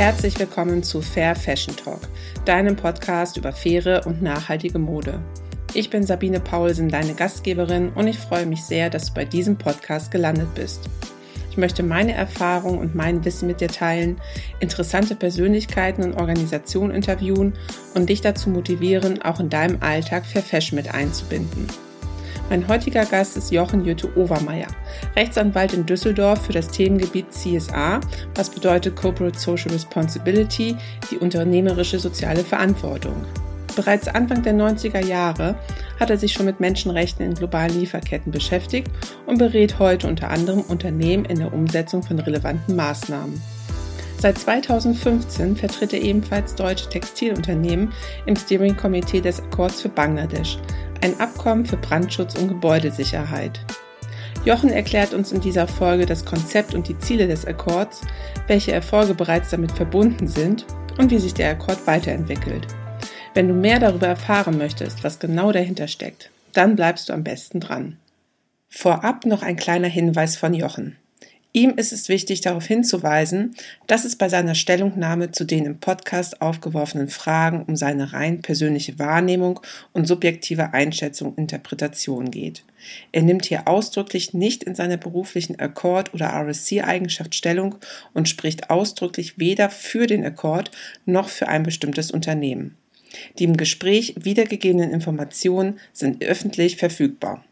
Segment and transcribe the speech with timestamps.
[0.00, 2.00] Herzlich willkommen zu Fair Fashion Talk,
[2.46, 5.20] deinem Podcast über faire und nachhaltige Mode.
[5.74, 9.58] Ich bin Sabine Paulsen, deine Gastgeberin, und ich freue mich sehr, dass du bei diesem
[9.58, 10.88] Podcast gelandet bist.
[11.50, 14.18] Ich möchte meine Erfahrungen und mein Wissen mit dir teilen,
[14.58, 17.52] interessante Persönlichkeiten und Organisationen interviewen
[17.94, 21.66] und dich dazu motivieren, auch in deinem Alltag Fair Fashion mit einzubinden.
[22.50, 24.66] Mein heutiger Gast ist Jochen Jütte Overmeier,
[25.14, 28.00] Rechtsanwalt in Düsseldorf für das Themengebiet CSA,
[28.34, 30.76] was bedeutet Corporate Social Responsibility,
[31.12, 33.24] die unternehmerische soziale Verantwortung.
[33.76, 35.54] Bereits Anfang der 90er Jahre
[36.00, 38.90] hat er sich schon mit Menschenrechten in globalen Lieferketten beschäftigt
[39.26, 43.40] und berät heute unter anderem Unternehmen in der Umsetzung von relevanten Maßnahmen.
[44.18, 47.92] Seit 2015 vertritt er ebenfalls deutsche Textilunternehmen
[48.26, 50.58] im Steering Committee des Akkords für Bangladesch,
[51.02, 53.60] ein Abkommen für Brandschutz und Gebäudesicherheit.
[54.44, 58.00] Jochen erklärt uns in dieser Folge das Konzept und die Ziele des Akkords,
[58.46, 60.64] welche Erfolge bereits damit verbunden sind
[60.98, 62.66] und wie sich der Akkord weiterentwickelt.
[63.34, 67.60] Wenn du mehr darüber erfahren möchtest, was genau dahinter steckt, dann bleibst du am besten
[67.60, 67.96] dran.
[68.68, 70.96] Vorab noch ein kleiner Hinweis von Jochen.
[71.52, 73.56] Ihm ist es wichtig, darauf hinzuweisen,
[73.88, 79.00] dass es bei seiner Stellungnahme zu den im Podcast aufgeworfenen Fragen um seine rein persönliche
[79.00, 79.58] Wahrnehmung
[79.92, 82.62] und subjektive Einschätzung Interpretation geht.
[83.10, 87.74] Er nimmt hier ausdrücklich nicht in seiner beruflichen Accord- oder RSC-Eigenschaft Stellung
[88.14, 90.70] und spricht ausdrücklich weder für den Accord
[91.04, 92.76] noch für ein bestimmtes Unternehmen.
[93.40, 97.44] Die im Gespräch wiedergegebenen Informationen sind öffentlich verfügbar.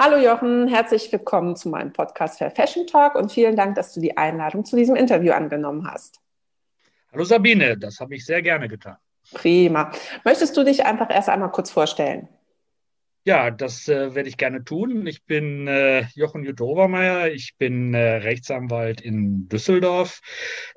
[0.00, 4.00] Hallo Jochen, herzlich willkommen zu meinem Podcast Fair Fashion Talk und vielen Dank, dass du
[4.00, 6.20] die Einladung zu diesem Interview angenommen hast.
[7.12, 8.96] Hallo Sabine, das habe ich sehr gerne getan.
[9.34, 9.90] Prima.
[10.24, 12.28] Möchtest du dich einfach erst einmal kurz vorstellen?
[13.28, 15.06] Ja, das äh, werde ich gerne tun.
[15.06, 17.30] Ich bin äh, Jochen Jutta Obermeier.
[17.30, 20.22] Ich bin äh, Rechtsanwalt in Düsseldorf.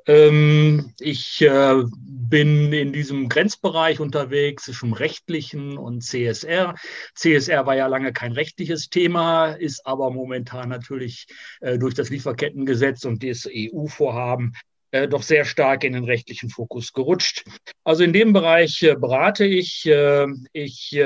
[0.05, 6.75] Ähm, ich äh, bin in diesem Grenzbereich unterwegs zwischen rechtlichen und CSR.
[7.15, 11.27] CSR war ja lange kein rechtliches Thema, ist aber momentan natürlich
[11.61, 14.51] äh, durch das Lieferkettengesetz und das EU-Vorhaben
[14.91, 17.45] äh, doch sehr stark in den rechtlichen Fokus gerutscht.
[17.85, 19.85] Also in dem Bereich äh, berate ich.
[19.85, 20.99] Äh, ich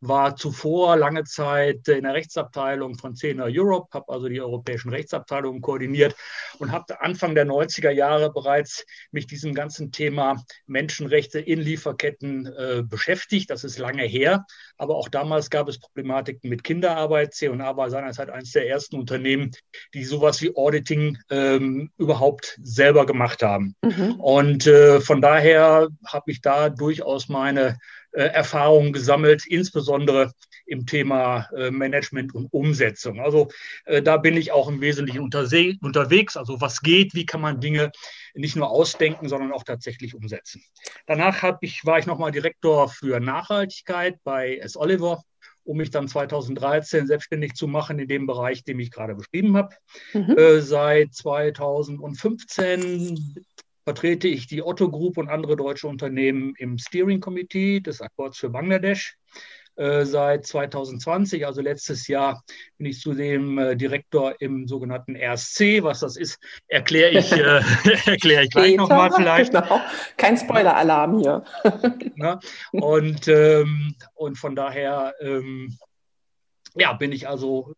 [0.00, 5.60] war zuvor lange Zeit in der Rechtsabteilung von CENA Europe, habe also die europäischen Rechtsabteilungen
[5.60, 6.16] koordiniert
[6.58, 12.48] und habe Anfang der 90er Jahre bereits mich diesem ganzen Thema Menschenrechte in Lieferketten
[12.88, 13.50] beschäftigt.
[13.50, 17.34] Das ist lange her, aber auch damals gab es Problematiken mit Kinderarbeit.
[17.34, 19.50] C&A war seinerzeit eines der ersten Unternehmen,
[19.94, 23.74] die sowas wie Auditing ähm, überhaupt selber gemacht haben.
[23.82, 24.20] Mhm.
[24.20, 27.78] Und äh, von daher habe ich da durchaus meine
[28.12, 30.32] äh, Erfahrungen gesammelt, insbesondere
[30.66, 33.20] im Thema äh, Management und Umsetzung.
[33.20, 33.48] Also
[33.86, 36.36] äh, da bin ich auch im Wesentlichen unterwegs.
[36.36, 37.90] Also was geht, wie kann man Dinge
[38.34, 40.62] nicht nur ausdenken, sondern auch tatsächlich umsetzen.
[41.06, 44.76] Danach ich, war ich nochmal Direktor für Nachhaltigkeit bei S.
[44.76, 45.22] Oliver
[45.64, 49.74] um mich dann 2013 selbstständig zu machen in dem Bereich, den ich gerade beschrieben habe.
[50.12, 50.36] Mhm.
[50.36, 53.44] Äh, seit 2015
[53.84, 58.50] vertrete ich die Otto Group und andere deutsche Unternehmen im Steering Committee des Akkords für
[58.50, 59.16] Bangladesch.
[59.80, 62.44] Äh, seit 2020, also letztes Jahr,
[62.76, 65.82] bin ich zudem äh, Direktor im sogenannten RSC.
[65.82, 67.62] Was das ist, erkläre ich, äh,
[68.04, 69.54] erkläre ich gleich nochmal vielleicht.
[69.54, 69.80] Genau.
[70.18, 71.44] Kein Spoiler-Alarm hier.
[72.16, 72.38] Na?
[72.72, 75.78] Und, ähm, und von daher ähm,
[76.74, 77.72] ja, bin ich also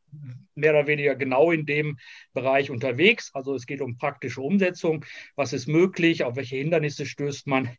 [0.57, 1.99] mehr oder weniger genau in dem
[2.33, 3.31] Bereich unterwegs.
[3.33, 5.05] Also es geht um praktische Umsetzung.
[5.37, 6.25] Was ist möglich?
[6.25, 7.71] Auf welche Hindernisse stößt man?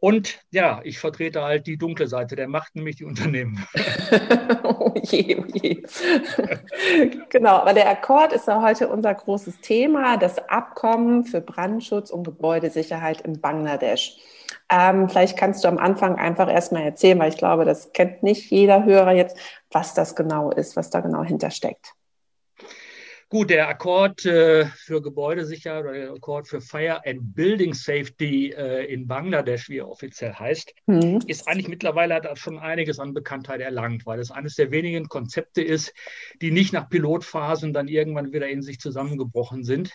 [0.00, 3.66] Und ja, ich vertrete halt die dunkle Seite der Macht, nämlich die Unternehmen.
[4.62, 5.82] oh je, oh je.
[7.30, 12.24] genau, aber der Akkord ist ja heute unser großes Thema, das Abkommen für Brandschutz und
[12.24, 14.18] Gebäudesicherheit in Bangladesch.
[14.70, 18.50] Ähm, vielleicht kannst du am Anfang einfach erstmal erzählen, weil ich glaube, das kennt nicht
[18.50, 19.38] jeder Hörer jetzt,
[19.70, 21.94] was das genau ist, was da genau hintersteckt.
[23.28, 28.84] Gut, der Akkord äh, für Gebäudesicherheit oder der Akkord für Fire and Building Safety äh,
[28.84, 31.20] in Bangladesch, wie er offiziell heißt, mhm.
[31.26, 35.08] ist eigentlich mittlerweile hat er schon einiges an Bekanntheit erlangt, weil es eines der wenigen
[35.08, 35.92] Konzepte ist,
[36.40, 39.90] die nicht nach Pilotphasen dann irgendwann wieder in sich zusammengebrochen sind,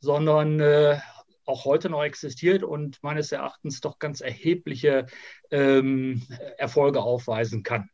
[0.00, 0.98] sondern äh,
[1.44, 5.06] auch heute noch existiert und meines Erachtens doch ganz erhebliche
[5.52, 6.22] ähm,
[6.58, 7.90] Erfolge aufweisen kann.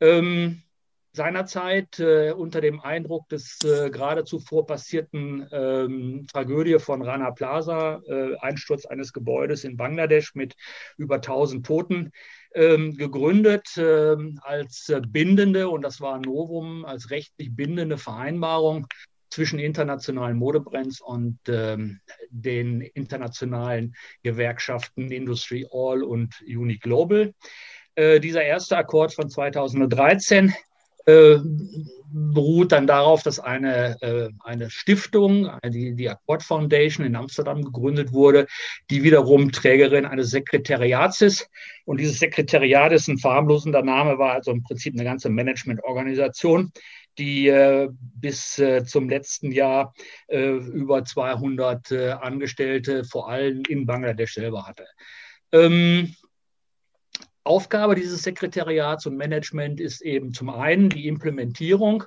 [0.00, 0.62] Ähm,
[1.12, 8.00] seinerzeit äh, unter dem Eindruck des äh, gerade zuvor passierten ähm, Tragödie von Rana Plaza,
[8.08, 10.54] äh, Einsturz eines Gebäudes in Bangladesch mit
[10.96, 12.12] über 1000 Toten,
[12.54, 18.86] ähm, gegründet ähm, als bindende, und das war ein Novum, als rechtlich bindende Vereinbarung
[19.30, 27.32] zwischen internationalen Modebrands und ähm, den internationalen Gewerkschaften Industry All und Uni Global.
[27.94, 30.54] Äh, dieser erste Akkord von 2013
[31.06, 31.38] äh,
[32.12, 38.12] beruht dann darauf, dass eine, äh, eine Stiftung, die, die Accord Foundation in Amsterdam gegründet
[38.12, 38.46] wurde,
[38.90, 41.48] die wiederum Trägerin eines Sekretariats ist.
[41.84, 46.72] Und dieses Sekretariat ist ein verharmlosender Name, war also im Prinzip eine ganze Managementorganisation,
[47.18, 49.94] die äh, bis äh, zum letzten Jahr
[50.28, 54.86] äh, über 200 äh, Angestellte, vor allem in Bangladesch selber hatte.
[55.52, 56.14] Ähm,
[57.44, 62.04] Aufgabe dieses Sekretariats und Management ist eben zum einen die Implementierung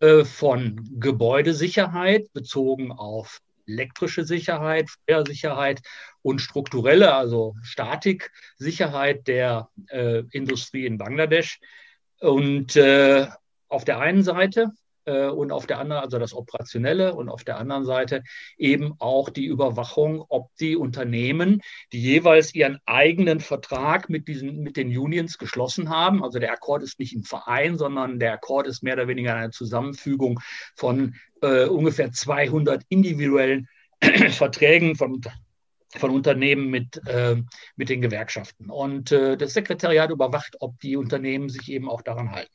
[0.00, 5.80] äh, von Gebäudesicherheit bezogen auf elektrische Sicherheit, Feuersicherheit
[6.22, 11.60] und strukturelle, also Statiksicherheit der äh, Industrie in Bangladesch.
[12.20, 13.26] Und äh,
[13.68, 14.70] auf der einen Seite
[15.04, 18.22] äh, und auf der anderen, also das Operationelle und auf der anderen Seite
[18.56, 21.60] eben auch die Überwachung, ob die Unternehmen,
[21.92, 26.82] die jeweils ihren eigenen Vertrag mit diesen, mit den Unions geschlossen haben, also der Akkord
[26.82, 30.40] ist nicht ein Verein, sondern der Akkord ist mehr oder weniger eine Zusammenfügung
[30.76, 33.68] von äh, ungefähr 200 individuellen
[34.30, 35.20] Verträgen von
[35.96, 37.36] von Unternehmen mit, äh,
[37.76, 38.70] mit den Gewerkschaften.
[38.70, 42.52] Und äh, das Sekretariat überwacht, ob die Unternehmen sich eben auch daran halten.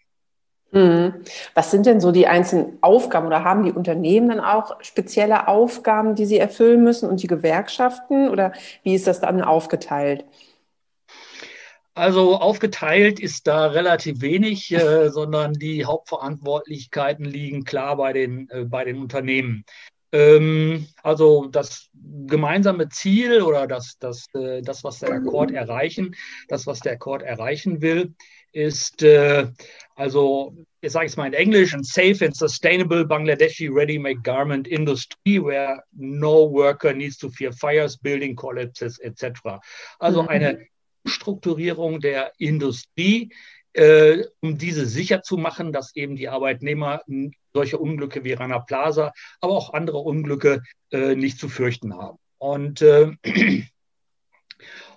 [0.71, 1.15] Mhm.
[1.55, 6.15] Was sind denn so die einzelnen Aufgaben oder haben die Unternehmen dann auch spezielle Aufgaben,
[6.15, 10.25] die sie erfüllen müssen und die Gewerkschaften oder wie ist das dann aufgeteilt?
[11.95, 18.63] Also aufgeteilt ist da relativ wenig, äh, sondern die Hauptverantwortlichkeiten liegen klar bei den, äh,
[18.63, 19.65] bei den Unternehmen.
[20.11, 21.89] Ähm, also das
[22.25, 26.15] gemeinsame Ziel oder das, das, äh, das, was der Akkord erreichen,
[26.47, 28.13] das, was der Akkord erreichen will,
[28.51, 29.47] ist äh,
[29.95, 35.39] also, ich sage es mal in Englisch, a safe and sustainable Bangladeshi ready-made garment industry
[35.43, 39.59] where no worker needs to fear fires, building collapses etc.
[39.99, 40.29] Also mhm.
[40.29, 40.67] eine
[41.05, 43.29] Strukturierung der Industrie,
[43.73, 47.01] äh, um diese sicher zu machen, dass eben die Arbeitnehmer
[47.53, 50.61] solche Unglücke wie Rana Plaza, aber auch andere Unglücke
[50.91, 52.17] äh, nicht zu fürchten haben.
[52.37, 53.11] Und äh,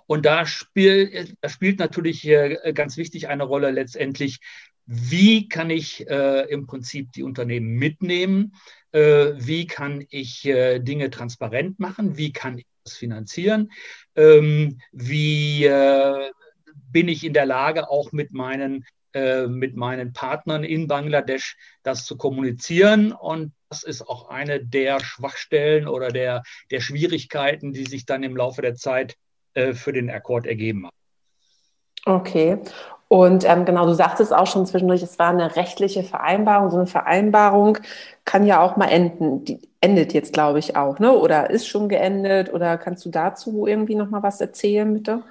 [0.07, 4.39] und da, spiel, da spielt natürlich äh, ganz wichtig eine Rolle letztendlich,
[4.85, 8.53] wie kann ich äh, im Prinzip die Unternehmen mitnehmen,
[8.91, 13.71] äh, wie kann ich äh, Dinge transparent machen, wie kann ich das finanzieren,
[14.15, 15.69] ähm, wie
[16.91, 22.05] bin ich in der Lage, auch mit meinen, äh, mit meinen Partnern in Bangladesch das
[22.05, 23.11] zu kommunizieren.
[23.11, 28.35] Und das ist auch eine der Schwachstellen oder der, der Schwierigkeiten, die sich dann im
[28.35, 29.15] Laufe der Zeit
[29.53, 30.95] äh, für den Akkord ergeben haben.
[32.05, 32.59] Okay.
[33.07, 36.71] Und ähm, genau, du sagtest auch schon zwischendurch, es war eine rechtliche Vereinbarung.
[36.71, 37.77] So eine Vereinbarung
[38.25, 39.45] kann ja auch mal enden.
[39.45, 41.11] Die endet jetzt, glaube ich, auch, ne?
[41.13, 42.51] Oder ist schon geendet?
[42.51, 45.21] Oder kannst du dazu irgendwie noch mal was erzählen, bitte?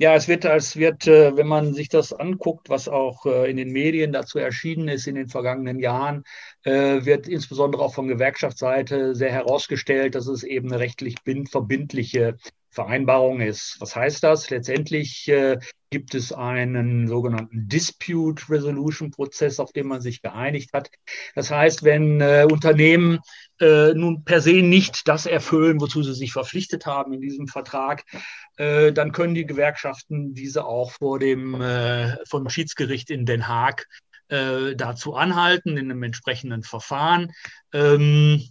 [0.00, 3.56] Ja, es wird, es wird, äh, wenn man sich das anguckt, was auch äh, in
[3.56, 6.22] den Medien dazu erschienen ist in den vergangenen Jahren,
[6.62, 11.16] äh, wird insbesondere auch von Gewerkschaftsseite sehr herausgestellt, dass es eben eine rechtlich
[11.50, 12.36] verbindliche
[12.70, 13.76] Vereinbarung ist.
[13.80, 14.50] Was heißt das?
[14.50, 15.32] Letztendlich
[15.90, 20.90] gibt es einen sogenannten Dispute Resolution Prozess, auf dem man sich geeinigt hat.
[21.34, 23.20] Das heißt, wenn Unternehmen
[23.60, 28.04] äh, nun per se nicht das erfüllen, wozu sie sich verpflichtet haben in diesem Vertrag,
[28.56, 33.86] äh, dann können die Gewerkschaften diese auch vor dem äh, vom Schiedsgericht in Den Haag
[34.28, 37.32] äh, dazu anhalten in einem entsprechenden Verfahren.
[37.72, 38.42] Ähm,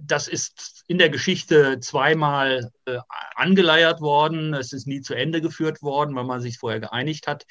[0.00, 2.98] das ist in der Geschichte zweimal äh,
[3.34, 4.54] angeleiert worden.
[4.54, 7.46] Es ist nie zu Ende geführt worden, weil man sich vorher geeinigt hat.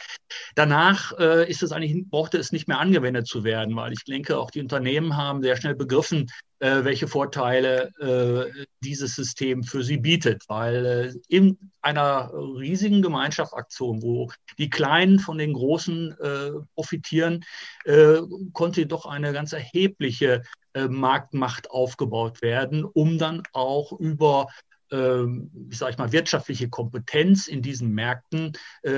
[0.56, 4.38] Danach äh, ist es eigentlich, brauchte es nicht mehr angewendet zu werden, weil ich denke,
[4.38, 9.98] auch die Unternehmen haben sehr schnell begriffen, äh, welche Vorteile äh, dieses System für sie
[9.98, 10.44] bietet.
[10.48, 17.44] Weil äh, in einer riesigen Gemeinschaftsaktion, wo die Kleinen von den Großen äh, profitieren,
[17.86, 18.20] äh,
[18.54, 24.48] konnte doch eine ganz erhebliche äh, Marktmacht aufgebaut werden, um dann auch über
[24.92, 28.54] ähm, ich sage mal, wirtschaftliche Kompetenz in diesen Märkten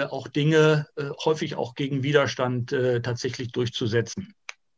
[0.10, 0.88] auch Dinge
[1.24, 2.72] häufig auch gegen Widerstand
[3.04, 4.34] tatsächlich durchzusetzen.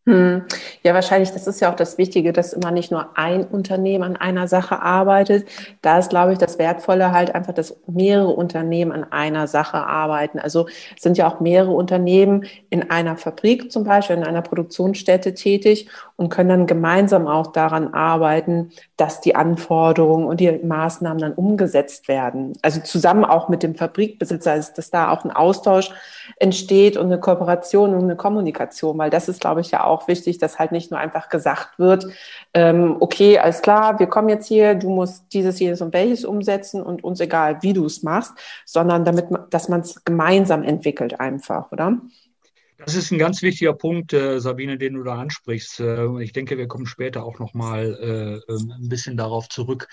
[0.07, 0.43] Hm.
[0.83, 4.15] Ja, wahrscheinlich, das ist ja auch das Wichtige, dass immer nicht nur ein Unternehmen an
[4.15, 5.47] einer Sache arbeitet.
[5.81, 10.37] Da ist, glaube ich, das Wertvolle halt einfach, dass mehrere Unternehmen an einer Sache arbeiten.
[10.37, 10.67] Also
[10.99, 16.29] sind ja auch mehrere Unternehmen in einer Fabrik zum Beispiel, in einer Produktionsstätte tätig und
[16.29, 22.53] können dann gemeinsam auch daran arbeiten, dass die Anforderungen und die Maßnahmen dann umgesetzt werden.
[22.61, 25.91] Also zusammen auch mit dem Fabrikbesitzer, dass da auch ein Austausch
[26.37, 30.37] entsteht und eine Kooperation und eine Kommunikation, weil das ist, glaube ich, ja auch wichtig,
[30.37, 32.07] dass halt nicht nur einfach gesagt wird,
[32.53, 36.81] ähm, okay, alles klar, wir kommen jetzt hier, du musst dieses, jenes und welches umsetzen
[36.81, 38.33] und uns egal, wie du es machst,
[38.65, 41.97] sondern damit, dass man es gemeinsam entwickelt einfach, oder?
[42.85, 45.79] Das ist ein ganz wichtiger Punkt, äh, Sabine, den du da ansprichst.
[45.79, 47.97] Äh, ich denke, wir kommen später auch noch mal
[48.47, 49.87] äh, ähm, ein bisschen darauf zurück.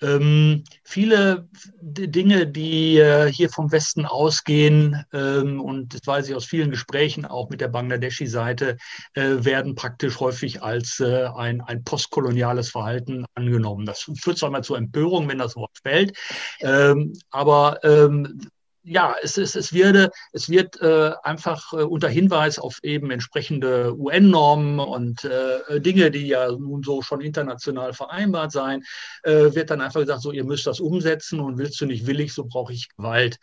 [0.00, 1.48] Ähm, viele
[1.80, 7.24] Dinge, die äh, hier vom Westen ausgehen, ähm, und das weiß ich aus vielen Gesprächen
[7.24, 8.76] auch mit der Bangladeschi-Seite,
[9.14, 13.84] äh, werden praktisch häufig als äh, ein, ein postkoloniales Verhalten angenommen.
[13.84, 16.16] Das führt zwar mal zur Empörung, wenn das Wort fällt,
[16.60, 18.48] ähm, aber ähm,
[18.88, 23.94] ja, es, ist, es, werde, es wird äh, einfach äh, unter Hinweis auf eben entsprechende
[23.96, 28.82] UN-Normen und äh, Dinge, die ja nun so schon international vereinbart sein,
[29.24, 32.32] äh, wird dann einfach gesagt, so ihr müsst das umsetzen und willst du nicht willig,
[32.32, 33.38] so brauche ich Gewalt.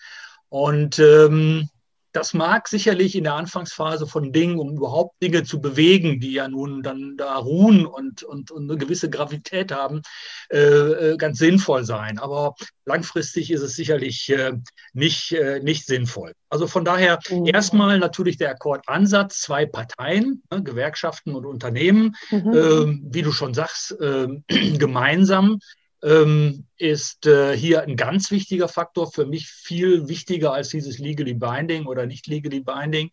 [0.49, 1.69] Und ähm,
[2.15, 6.48] das mag sicherlich in der Anfangsphase von Dingen, um überhaupt Dinge zu bewegen, die ja
[6.48, 10.01] nun dann da ruhen und, und, und eine gewisse Gravität haben,
[10.50, 12.17] äh, äh, ganz sinnvoll sein.
[12.17, 12.55] Aber
[12.86, 14.53] langfristig ist es sicherlich äh,
[14.93, 16.34] nicht, äh, nicht sinnvoll.
[16.50, 17.48] Also von daher mhm.
[17.48, 22.53] erstmal natürlich der Akkordansatz, zwei Parteien, ne, Gewerkschaften und Unternehmen, mhm.
[22.55, 24.45] Ähm, wie du schon sagst, ähm,
[24.77, 25.60] gemeinsam
[26.05, 31.33] ähm, ist äh, hier ein ganz wichtiger Faktor, für mich viel wichtiger als dieses Legally
[31.33, 33.09] Binding oder nicht Legally Binding.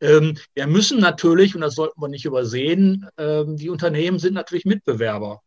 [0.00, 4.64] Ähm, wir müssen natürlich, und das sollten wir nicht übersehen, ähm, die Unternehmen sind natürlich
[4.64, 5.40] Mitbewerber.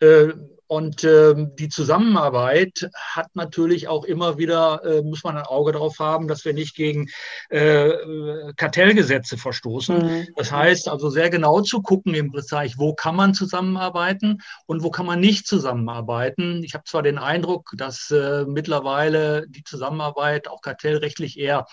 [0.00, 0.32] Äh,
[0.70, 5.98] und ähm, die Zusammenarbeit hat natürlich auch immer wieder, äh, muss man ein Auge darauf
[5.98, 7.08] haben, dass wir nicht gegen
[7.48, 9.96] äh, Kartellgesetze verstoßen.
[9.96, 10.26] Mhm.
[10.36, 14.90] Das heißt also sehr genau zu gucken im Bereich, wo kann man zusammenarbeiten und wo
[14.90, 16.62] kann man nicht zusammenarbeiten.
[16.62, 18.14] Ich habe zwar den Eindruck, dass
[18.46, 21.66] mittlerweile die Zusammenarbeit auch kartellrechtlich eher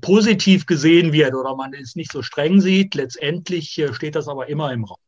[0.00, 2.96] positiv gesehen wird oder man es nicht so streng sieht.
[2.96, 4.98] Letztendlich steht das aber immer im Raum.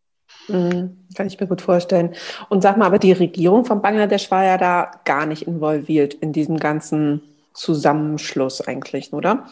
[0.48, 2.14] Mhm, kann ich mir gut vorstellen.
[2.48, 6.32] Und sag mal, aber die Regierung von Bangladesch war ja da gar nicht involviert in
[6.32, 7.22] diesem ganzen
[7.54, 9.46] Zusammenschluss eigentlich, oder?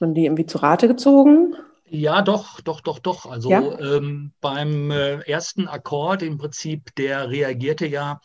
[0.00, 1.54] Haben die irgendwie zu Rate gezogen?
[1.88, 3.26] Ja, doch, doch, doch, doch.
[3.26, 3.78] Also ja?
[3.78, 8.20] ähm, beim äh, ersten Akkord im Prinzip, der reagierte ja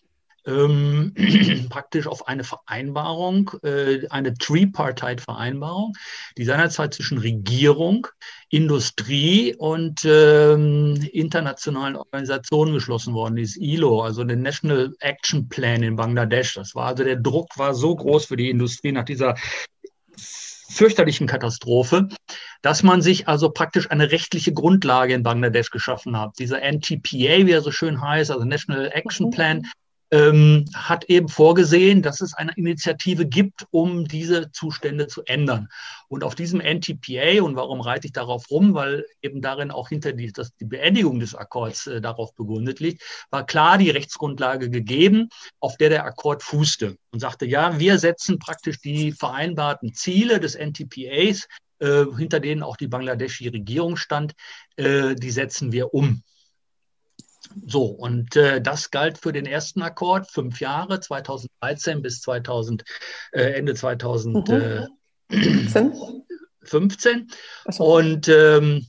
[0.45, 1.13] ähm,
[1.69, 5.93] praktisch auf eine Vereinbarung, äh, eine Tripartite-Vereinbarung,
[6.37, 8.07] die seinerzeit zwischen Regierung,
[8.49, 15.95] Industrie und ähm, internationalen Organisationen geschlossen worden ist, ILO, also der National Action Plan in
[15.95, 16.55] Bangladesch.
[16.55, 19.35] Das war also der Druck war so groß für die Industrie nach dieser
[20.69, 22.07] fürchterlichen Katastrophe,
[22.61, 26.37] dass man sich also praktisch eine rechtliche Grundlage in Bangladesch geschaffen hat.
[26.39, 29.31] Dieser NTPA, wie er so schön heißt, also National Action mhm.
[29.31, 29.67] Plan,
[30.11, 35.69] ähm, hat eben vorgesehen, dass es eine Initiative gibt, um diese Zustände zu ändern.
[36.07, 40.13] Und auf diesem NTPA, und warum reite ich darauf rum, weil eben darin auch hinter
[40.13, 45.29] die, dass die Beendigung des Akkords äh, darauf begründet liegt, war klar die Rechtsgrundlage gegeben,
[45.59, 50.55] auf der der Akkord fußte und sagte, ja, wir setzen praktisch die vereinbarten Ziele des
[50.55, 51.47] NTPAs,
[51.79, 54.33] äh, hinter denen auch die bangladeschi Regierung stand,
[54.75, 56.23] äh, die setzen wir um.
[57.65, 62.83] So, und äh, das galt für den ersten Akkord, fünf Jahre, 2013 bis 2000,
[63.31, 64.87] äh, Ende 2015.
[65.29, 67.27] Mhm.
[67.69, 67.83] So.
[67.83, 68.87] Und ähm,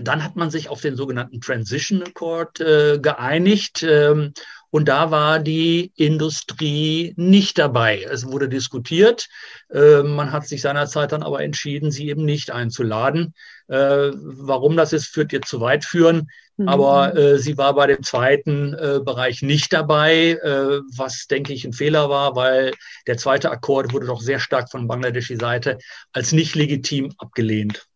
[0.00, 3.82] dann hat man sich auf den sogenannten Transition Accord äh, geeinigt.
[3.82, 4.32] Ähm,
[4.70, 8.02] und da war die Industrie nicht dabei.
[8.02, 9.28] Es wurde diskutiert.
[9.70, 13.34] Äh, man hat sich seinerzeit dann aber entschieden, sie eben nicht einzuladen.
[13.68, 16.28] Äh, warum das ist, führt jetzt zu weit führen.
[16.58, 16.68] Mhm.
[16.68, 21.64] Aber äh, sie war bei dem zweiten äh, Bereich nicht dabei, äh, was, denke ich,
[21.64, 22.72] ein Fehler war, weil
[23.06, 25.78] der zweite Akkord wurde doch sehr stark von bangladeschi Seite
[26.12, 27.86] als nicht legitim abgelehnt.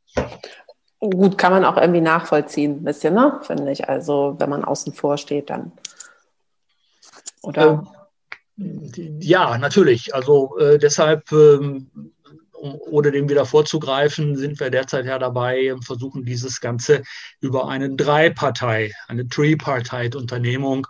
[1.00, 3.40] Gut, kann man auch irgendwie nachvollziehen, ein bisschen, ne?
[3.42, 3.88] finde ich.
[3.88, 5.72] Also, wenn man außen vor steht, dann.
[7.42, 7.84] Oder?
[8.56, 10.14] Ähm, ja, natürlich.
[10.14, 12.11] Also äh, deshalb, ähm,
[12.62, 17.02] ohne dem wieder vorzugreifen, sind wir derzeit ja dabei, versuchen dieses Ganze
[17.40, 20.86] über eine Drei-Partei, eine Tripartite-Unternehmung,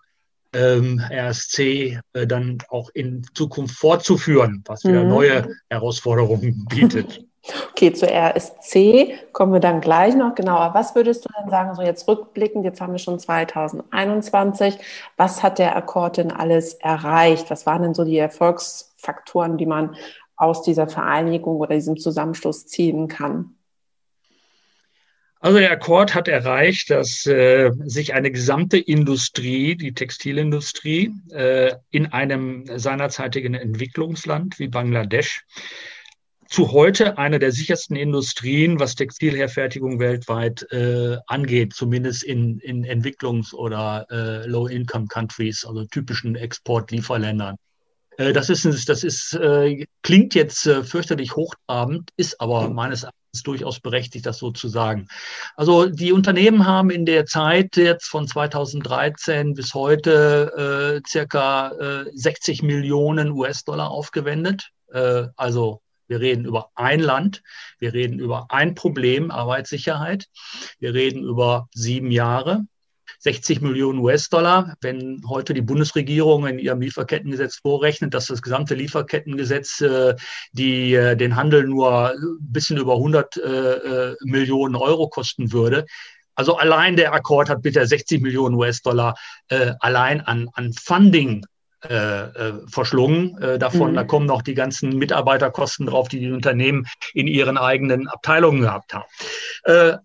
[0.54, 5.08] ähm, RSC, äh, dann auch in Zukunft fortzuführen, was wieder mhm.
[5.08, 7.24] neue Herausforderungen bietet.
[7.72, 10.74] Okay, zur RSC kommen wir dann gleich noch genauer.
[10.74, 14.78] Was würdest du denn sagen, so jetzt rückblickend, jetzt haben wir schon 2021,
[15.16, 17.50] was hat der Akkord denn alles erreicht?
[17.50, 19.96] Was waren denn so die Erfolgsfaktoren, die man
[20.42, 23.54] aus dieser Vereinigung oder diesem Zusammenschluss ziehen kann?
[25.40, 32.06] Also der Akkord hat erreicht, dass äh, sich eine gesamte Industrie, die Textilindustrie, äh, in
[32.06, 35.44] einem seinerzeitigen Entwicklungsland wie Bangladesch
[36.46, 43.54] zu heute eine der sichersten Industrien, was Textilherfertigung weltweit äh, angeht, zumindest in, in Entwicklungs-
[43.54, 47.56] oder äh, Low-Income-Countries, also typischen Exportlieferländern.
[48.19, 53.42] Äh, das ist, das ist, äh, klingt jetzt äh, fürchterlich hochtrabend, ist aber meines Erachtens
[53.45, 55.09] durchaus berechtigt, das so zu sagen.
[55.57, 62.11] Also die Unternehmen haben in der Zeit jetzt von 2013 bis heute äh, circa äh,
[62.14, 64.71] 60 Millionen US-Dollar aufgewendet.
[64.92, 67.42] Äh, also wir reden über ein Land,
[67.78, 70.26] wir reden über ein Problem, Arbeitssicherheit.
[70.78, 72.66] Wir reden über sieben Jahre.
[73.22, 74.74] 60 Millionen US-Dollar.
[74.80, 80.14] Wenn heute die Bundesregierung in ihrem Lieferkettengesetz vorrechnet, dass das gesamte Lieferkettengesetz äh,
[80.52, 85.86] die, äh, den Handel nur ein bisschen über 100 äh, äh, Millionen Euro kosten würde,
[86.34, 89.14] also allein der Akkord hat bitte 60 Millionen US-Dollar
[89.48, 91.44] äh, allein an, an Funding
[91.88, 93.36] äh, äh, verschlungen.
[93.38, 93.96] Äh, davon, mhm.
[93.96, 98.94] da kommen noch die ganzen Mitarbeiterkosten drauf, die die Unternehmen in ihren eigenen Abteilungen gehabt
[98.94, 99.04] haben.
[99.64, 99.96] Äh,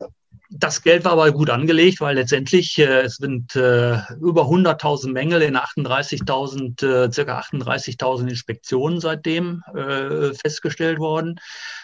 [0.50, 5.42] das Geld war aber gut angelegt, weil letztendlich äh, es sind äh, über 100.000 Mängel
[5.42, 11.40] in 38.000, äh, circa 38.000 Inspektionen seitdem äh, festgestellt worden.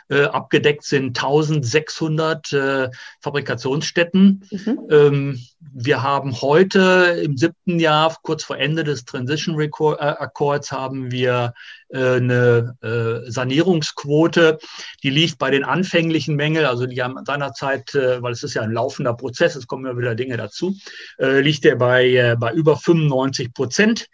[0.09, 2.55] Äh, abgedeckt sind 1.600
[2.85, 2.91] äh,
[3.21, 4.43] Fabrikationsstätten.
[4.51, 4.79] Mhm.
[4.89, 10.71] Ähm, wir haben heute im siebten Jahr, kurz vor Ende des Transition Record, äh, Accords,
[10.71, 11.53] haben wir
[11.89, 14.59] äh, eine äh, Sanierungsquote,
[15.03, 18.61] die liegt bei den anfänglichen Mängeln, also die haben seinerzeit, äh, weil es ist ja
[18.61, 20.75] ein laufender Prozess, es kommen ja wieder Dinge dazu,
[21.17, 24.07] liegt der bei, bei über 95 Prozent.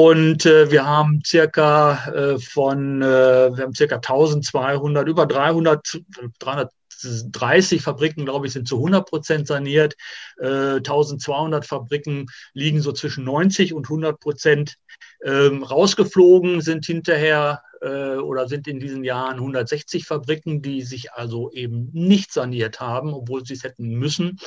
[0.00, 6.00] Und äh, wir haben circa äh, von, äh, wir haben circa 1200, über 300,
[6.38, 9.96] 330 Fabriken, glaube ich, sind zu 100 Prozent saniert.
[10.40, 14.76] Äh, 1200 Fabriken liegen so zwischen 90 und 100 Prozent.
[15.24, 21.50] Ähm, rausgeflogen sind hinterher äh, oder sind in diesen Jahren 160 Fabriken, die sich also
[21.50, 24.38] eben nicht saniert haben, obwohl sie es hätten müssen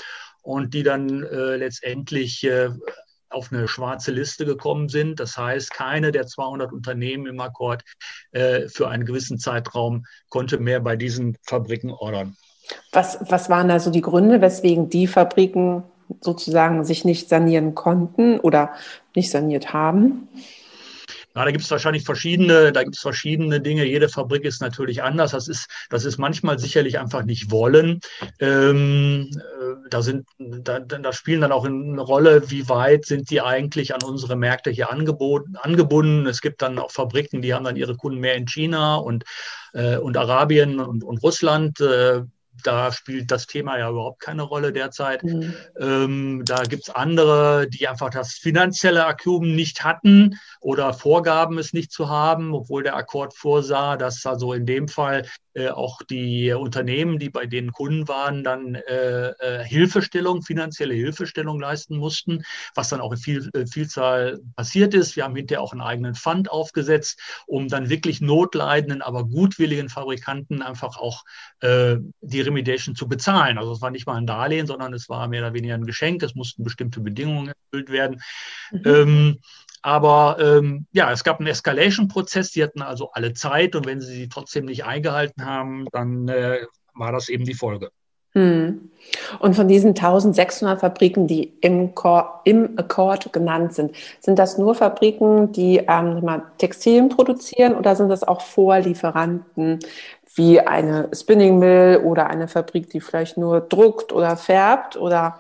[0.43, 2.69] und die dann äh, letztendlich äh,
[3.31, 5.19] auf eine schwarze Liste gekommen sind.
[5.19, 7.83] Das heißt, keine der 200 Unternehmen im Akkord
[8.31, 12.35] äh, für einen gewissen Zeitraum konnte mehr bei diesen Fabriken ordern.
[12.91, 15.83] Was, was waren da so die Gründe, weswegen die Fabriken
[16.19, 18.71] sozusagen sich nicht sanieren konnten oder
[19.15, 20.27] nicht saniert haben?
[21.33, 23.85] Ja, da gibt es wahrscheinlich verschiedene, da gibt es verschiedene Dinge.
[23.85, 25.31] Jede Fabrik ist natürlich anders.
[25.31, 28.01] Das ist, das ist manchmal sicherlich einfach nicht wollen.
[28.39, 33.39] Ähm, äh, da sind, da, da spielen dann auch eine Rolle, wie weit sind die
[33.41, 36.27] eigentlich an unsere Märkte hier angeboten, angebunden.
[36.27, 39.23] Es gibt dann auch Fabriken, die haben dann ihre Kunden mehr in China und,
[39.73, 41.79] äh, und Arabien und, und Russland.
[41.79, 42.23] Äh,
[42.61, 45.23] da spielt das Thema ja überhaupt keine Rolle derzeit.
[45.23, 45.53] Mhm.
[45.79, 51.73] Ähm, da gibt es andere, die einfach das finanzielle Akkum nicht hatten oder vorgaben, es
[51.73, 56.53] nicht zu haben, obwohl der Akkord vorsah, dass also in dem Fall äh, auch die
[56.53, 62.43] Unternehmen, die bei den Kunden waren, dann äh, äh, Hilfestellung, finanzielle Hilfestellung leisten mussten,
[62.73, 65.15] was dann auch in viel, äh, Vielzahl passiert ist.
[65.15, 70.61] Wir haben hinterher auch einen eigenen Fund aufgesetzt, um dann wirklich notleidenden, aber gutwilligen Fabrikanten
[70.61, 71.23] einfach auch
[71.59, 73.57] äh, die Remediation zu bezahlen.
[73.57, 76.21] Also es war nicht mal ein Darlehen, sondern es war mehr oder weniger ein Geschenk.
[76.23, 78.21] Es mussten bestimmte Bedingungen erfüllt werden.
[78.71, 78.81] Mhm.
[78.85, 79.37] Ähm,
[79.81, 84.13] aber ähm, ja, es gab einen Escalation-Prozess, die hatten also alle Zeit und wenn sie
[84.13, 86.59] sie trotzdem nicht eingehalten haben, dann äh,
[86.93, 87.89] war das eben die Folge.
[88.33, 88.91] Hm.
[89.39, 94.73] Und von diesen 1600 Fabriken, die im, Cor im Accord genannt sind, sind das nur
[94.73, 99.79] Fabriken, die ähm, Textilien produzieren oder sind das auch Vorlieferanten
[100.35, 105.39] wie eine Spinning Mill oder eine Fabrik, die vielleicht nur druckt oder färbt oder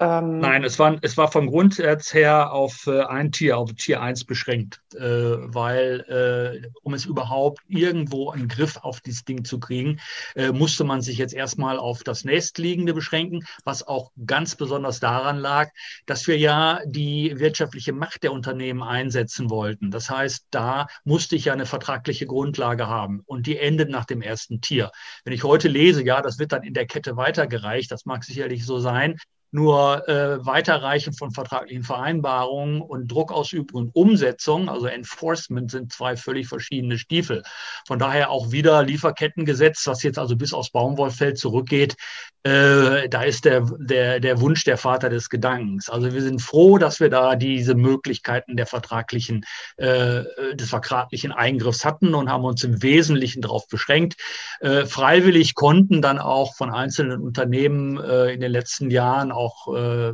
[0.00, 4.00] ähm, Nein, es war, es war vom Grundsatz her auf äh, ein Tier, auf Tier
[4.00, 9.58] 1 beschränkt, äh, weil äh, um es überhaupt irgendwo einen Griff auf dieses Ding zu
[9.58, 9.98] kriegen,
[10.36, 15.38] äh, musste man sich jetzt erstmal auf das nächstliegende beschränken, was auch ganz besonders daran
[15.38, 15.70] lag,
[16.06, 19.90] dass wir ja die wirtschaftliche Macht der Unternehmen einsetzen wollten.
[19.90, 24.22] Das heißt, da musste ich ja eine vertragliche Grundlage haben und die endet nach dem
[24.22, 24.92] ersten Tier.
[25.24, 28.64] Wenn ich heute lese, ja, das wird dann in der Kette weitergereicht, das mag sicherlich
[28.64, 29.16] so sein,
[29.50, 36.48] nur äh, Weiterreichen von vertraglichen Vereinbarungen und Druckausübung und Umsetzung, also Enforcement, sind zwei völlig
[36.48, 37.42] verschiedene Stiefel.
[37.86, 41.96] Von daher auch wieder Lieferkettengesetz, was jetzt also bis aufs Baumwollfeld zurückgeht.
[42.44, 45.90] Äh, da ist der, der, der Wunsch der Vater des Gedankens.
[45.90, 49.44] Also wir sind froh, dass wir da diese Möglichkeiten der vertraglichen,
[49.76, 50.22] äh,
[50.54, 54.16] des vertraglichen Eingriffs hatten und haben uns im Wesentlichen darauf beschränkt.
[54.60, 60.12] Äh, freiwillig konnten dann auch von einzelnen Unternehmen äh, in den letzten Jahren auch äh,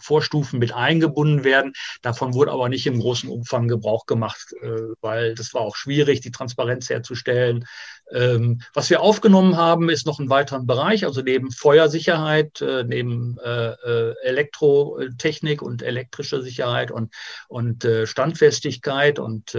[0.00, 1.72] Vorstufen mit eingebunden werden.
[2.02, 6.20] Davon wurde aber nicht im großen Umfang Gebrauch gemacht, äh, weil das war auch schwierig,
[6.20, 7.64] die Transparenz herzustellen.
[8.10, 13.36] Ähm, was wir aufgenommen haben, ist noch ein weiterer Bereich, also neben Feuersicherheit, äh, neben
[13.44, 17.12] äh, äh Elektrotechnik und elektrischer Sicherheit und,
[17.48, 19.56] und äh, Standfestigkeit und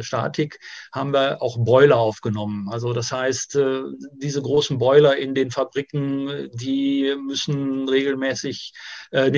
[0.00, 0.60] Statik
[0.92, 2.68] haben wir auch Boiler aufgenommen.
[2.70, 3.58] Also das heißt,
[4.20, 8.74] diese großen Boiler in den Fabriken, die müssen regelmäßig nicht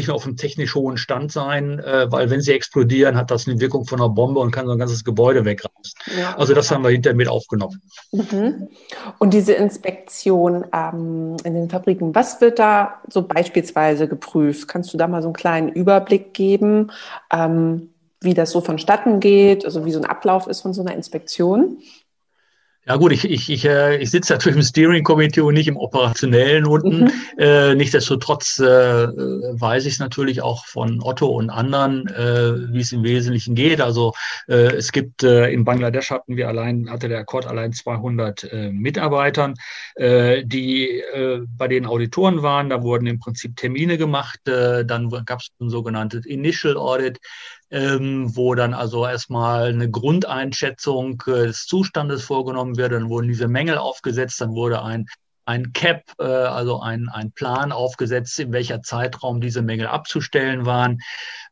[0.09, 3.85] nur auf einem technisch hohen Stand sein, weil wenn sie explodieren, hat das eine Wirkung
[3.85, 5.95] von einer Bombe und kann so ein ganzes Gebäude wegreißen.
[6.19, 7.81] Ja, also das haben wir hinterher mit aufgenommen.
[8.13, 8.69] Mhm.
[9.19, 14.69] Und diese Inspektion ähm, in den Fabriken, was wird da so beispielsweise geprüft?
[14.69, 16.91] Kannst du da mal so einen kleinen Überblick geben,
[17.33, 20.95] ähm, wie das so vonstatten geht, also wie so ein Ablauf ist von so einer
[20.95, 21.79] Inspektion?
[22.89, 25.77] Ja gut, ich, ich, ich, äh, ich sitze natürlich im Steering Committee und nicht im
[25.77, 27.01] operationellen unten.
[27.01, 27.11] Mhm.
[27.37, 32.91] Äh, Nichtsdestotrotz äh, weiß ich es natürlich auch von Otto und anderen, äh, wie es
[32.93, 33.83] im Wesentlichen geht.
[33.83, 34.15] Also
[34.49, 38.71] äh, es gibt äh, in Bangladesch hatten wir allein, hatte der Akkord allein 200 äh,
[38.71, 39.53] Mitarbeitern,
[39.97, 42.71] äh, die äh, bei den Auditoren waren.
[42.71, 44.49] Da wurden im Prinzip Termine gemacht.
[44.49, 47.19] Äh, dann gab es ein sogenanntes Initial Audit
[47.71, 53.49] ähm, wo dann also erstmal eine Grundeinschätzung äh, des Zustandes vorgenommen wird, dann wurden diese
[53.49, 55.07] Mängel aufgesetzt, dann wurde ein
[55.49, 60.99] ein Cap, äh, also ein, ein Plan aufgesetzt, in welcher Zeitraum diese Mängel abzustellen waren.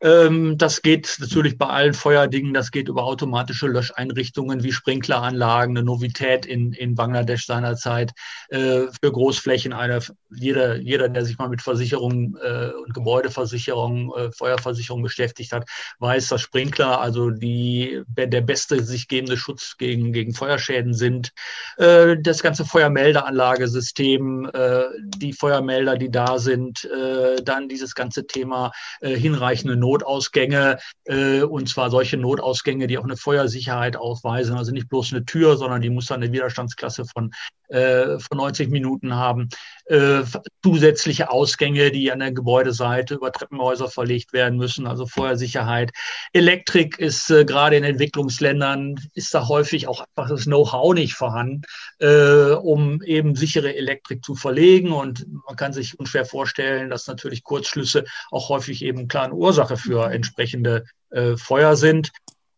[0.03, 5.87] Ähm, das geht natürlich bei allen Feuerdingen, das geht über automatische Löscheinrichtungen wie Sprinkleranlagen, eine
[5.87, 8.13] Novität in, in Bangladesch seinerzeit
[8.51, 9.73] äh, für Großflächen.
[9.73, 10.01] Eine,
[10.35, 15.67] jeder, jeder, der sich mal mit Versicherung äh, und Gebäudeversicherung, äh, Feuerversicherung beschäftigt hat,
[16.01, 21.33] weiß, dass Sprinkler also die, der beste sich gebende Schutz gegen, gegen Feuerschäden sind.
[21.79, 28.73] Äh, das ganze Feuermeldeanlagesystem, äh, die Feuermelder, die da sind, äh, dann dieses ganze Thema
[29.01, 34.57] äh, hinreichende Notausgänge und zwar solche Notausgänge, die auch eine Feuersicherheit ausweisen.
[34.57, 37.31] Also nicht bloß eine Tür, sondern die muss dann eine Widerstandsklasse von,
[37.69, 39.49] äh, von 90 Minuten haben.
[39.87, 40.23] Äh,
[40.65, 45.93] zusätzliche Ausgänge, die an der Gebäudeseite über Treppenhäuser verlegt werden müssen, also Feuersicherheit.
[46.33, 51.63] Elektrik ist äh, gerade in Entwicklungsländern, ist da häufig auch einfach das Know-how nicht vorhanden,
[52.01, 54.93] äh, um eben sichere Elektrik zu verlegen.
[54.93, 59.77] Und man kann sich unschwer vorstellen, dass natürlich Kurzschlüsse auch häufig eben klar eine Ursache
[59.77, 62.11] für entsprechende äh, Feuer sind.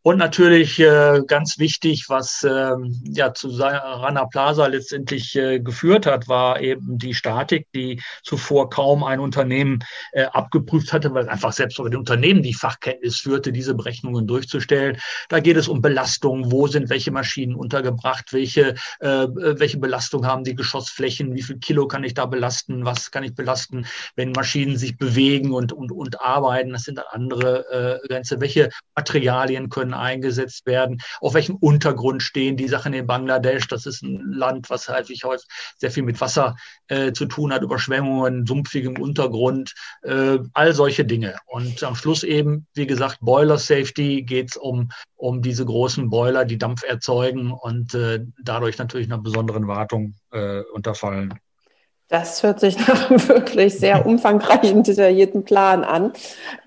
[0.09, 6.29] Und natürlich äh, ganz wichtig, was ähm, ja zu Rana Plaza letztendlich äh, geführt hat,
[6.29, 11.77] war eben die Statik, die zuvor kaum ein Unternehmen äh, abgeprüft hatte, weil einfach selbst
[11.77, 14.97] bei den Unternehmen die Fachkenntnis führte, diese Berechnungen durchzustellen.
[15.29, 20.43] Da geht es um Belastungen, wo sind welche Maschinen untergebracht, welche, äh, welche Belastung haben
[20.43, 23.85] die Geschossflächen, wie viel Kilo kann ich da belasten, was kann ich belasten,
[24.17, 26.73] wenn Maschinen sich bewegen und, und, und arbeiten.
[26.73, 28.41] Das sind dann andere äh, Grenze.
[28.41, 33.69] Welche Materialien können eingesetzt werden, auf welchem Untergrund stehen die Sachen in Bangladesch.
[33.69, 35.23] Das ist ein Land, was häufig
[35.77, 36.57] sehr viel mit Wasser
[36.89, 41.37] äh, zu tun hat, Überschwemmungen, sumpfigem Untergrund, äh, all solche Dinge.
[41.47, 46.45] Und am Schluss eben, wie gesagt, Boiler Safety geht es um, um diese großen Boiler,
[46.45, 51.35] die Dampf erzeugen und äh, dadurch natürlich einer besonderen Wartung äh, unterfallen.
[52.09, 56.13] Das hört sich nach einem wirklich sehr umfangreichen, detaillierten Plan an.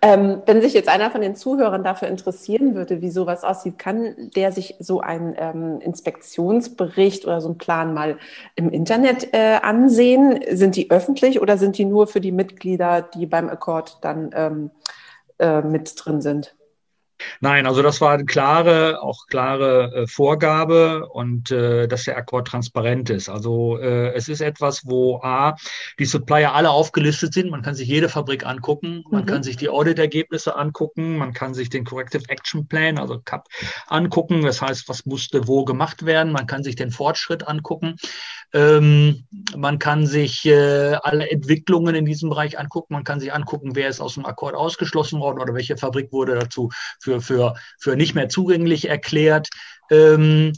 [0.02, 4.32] Ähm, wenn sich jetzt einer von den Zuhörern dafür interessieren würde, wie sowas aussieht, kann
[4.36, 8.18] der sich so einen ähm, Inspektionsbericht oder so einen Plan mal
[8.56, 10.40] im Internet äh, ansehen?
[10.52, 14.72] Sind die öffentlich oder sind die nur für die Mitglieder, die beim Akkord dann ähm,
[15.40, 16.56] äh, mit drin sind?
[17.40, 22.48] Nein, also das war eine klare, auch klare äh, Vorgabe und äh, dass der Akkord
[22.48, 23.30] transparent ist.
[23.30, 25.56] Also äh, es ist etwas, wo A,
[26.00, 27.50] die Supplier alle aufgelistet sind.
[27.50, 29.28] Man kann sich jede Fabrik angucken, man mhm.
[29.28, 33.48] kann sich die Auditergebnisse angucken, man kann sich den Corrective Action Plan, also CAP,
[33.88, 34.44] angucken.
[34.44, 36.32] Das heißt, was musste wo gemacht werden.
[36.32, 37.96] Man kann sich den Fortschritt angucken.
[38.54, 42.94] Ähm, man kann sich äh, alle Entwicklungen in diesem Bereich angucken.
[42.94, 46.36] Man kann sich angucken, wer ist aus dem Akkord ausgeschlossen worden oder welche Fabrik wurde
[46.36, 49.50] dazu für, für, für nicht mehr zugänglich erklärt.
[49.90, 50.54] Ähm,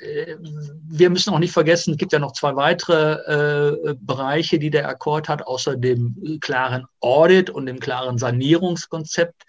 [0.00, 4.70] äh, wir müssen auch nicht vergessen, es gibt ja noch zwei weitere äh, Bereiche, die
[4.70, 9.44] der Akkord hat, außer dem klaren Audit und dem klaren Sanierungskonzept.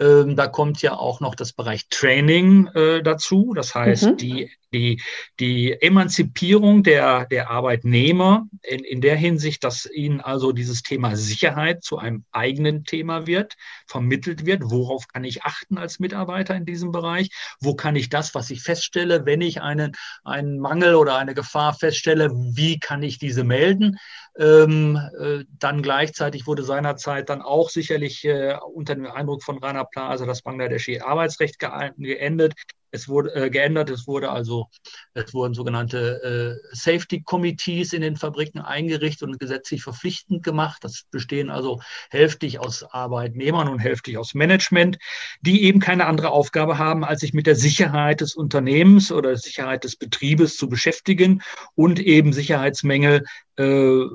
[0.00, 3.52] Ähm, da kommt ja auch noch das Bereich Training äh, dazu.
[3.54, 4.16] Das heißt, mhm.
[4.16, 5.02] die die,
[5.38, 11.82] die Emanzipierung der, der Arbeitnehmer in, in der Hinsicht, dass ihnen also dieses Thema Sicherheit
[11.82, 13.54] zu einem eigenen Thema wird,
[13.86, 14.62] vermittelt wird.
[14.64, 17.30] Worauf kann ich achten als Mitarbeiter in diesem Bereich?
[17.60, 19.92] Wo kann ich das, was ich feststelle, wenn ich einen,
[20.24, 23.98] einen Mangel oder eine Gefahr feststelle, wie kann ich diese melden?
[24.38, 29.84] Ähm, äh, dann gleichzeitig wurde seinerzeit dann auch sicherlich äh, unter dem Eindruck von Rana
[29.84, 32.54] Plaza das Bangladeschi Arbeitsrecht geendet.
[32.90, 34.68] Es wurde äh, geändert, es wurde also,
[35.14, 40.82] es wurden sogenannte äh, Safety Committees in den Fabriken eingerichtet und gesetzlich verpflichtend gemacht.
[40.82, 44.98] Das bestehen also hälftig aus Arbeitnehmern und hälftig aus Management,
[45.40, 49.84] die eben keine andere Aufgabe haben, als sich mit der Sicherheit des Unternehmens oder Sicherheit
[49.84, 51.42] des Betriebes zu beschäftigen
[51.74, 53.24] und eben Sicherheitsmängel
[53.60, 54.06] äh,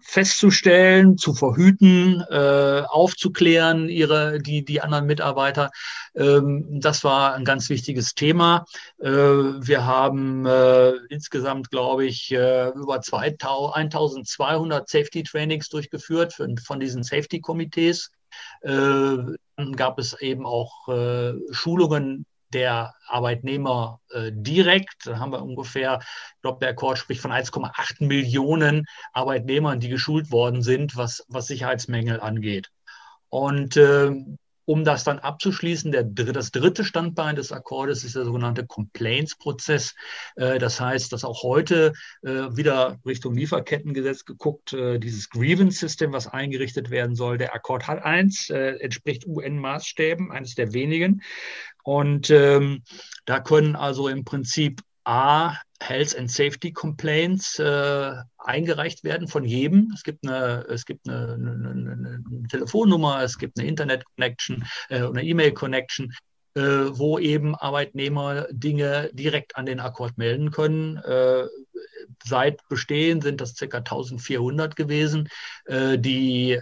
[0.00, 5.70] festzustellen, zu verhüten, äh, aufzuklären, ihre, die, die anderen Mitarbeiter.
[6.16, 8.64] Ähm, das war ein ganz wichtiges Thema.
[8.98, 10.44] Äh, wir haben
[11.08, 16.32] insgesamt, glaube ich, über 1200 Safety Trainings durchgeführt
[16.64, 18.10] von diesen Safety Komitees.
[18.62, 19.36] Dann
[19.76, 20.88] gab es eben auch
[21.50, 25.06] Schulungen der Arbeitnehmer äh, direkt.
[25.06, 30.30] Da haben wir ungefähr, ich glaube, der Akkord spricht von 1,8 Millionen Arbeitnehmern, die geschult
[30.30, 32.70] worden sind, was, was Sicherheitsmängel angeht.
[33.28, 34.12] Und äh,
[34.70, 39.96] um das dann abzuschließen, der, das dritte Standbein des Akkordes ist der sogenannte Complaints-Prozess.
[40.36, 46.28] Äh, das heißt, dass auch heute äh, wieder Richtung Lieferkettengesetz geguckt, äh, dieses Grievance-System, was
[46.28, 47.36] eingerichtet werden soll.
[47.36, 51.22] Der Akkord hat eins, entspricht UN-Maßstäben, eines der wenigen.
[51.82, 52.84] Und ähm,
[53.24, 59.90] da können also im Prinzip A, Health and Safety Complaints äh, eingereicht werden von jedem.
[59.94, 65.02] Es gibt eine, es gibt eine, eine, eine Telefonnummer, es gibt eine Internet Connection, äh,
[65.02, 66.12] eine E-Mail Connection,
[66.54, 70.98] äh, wo eben Arbeitnehmer Dinge direkt an den Akkord melden können.
[70.98, 71.46] Äh,
[72.24, 73.78] seit Bestehen sind das ca.
[73.78, 75.28] 1400 gewesen,
[75.66, 76.60] äh, die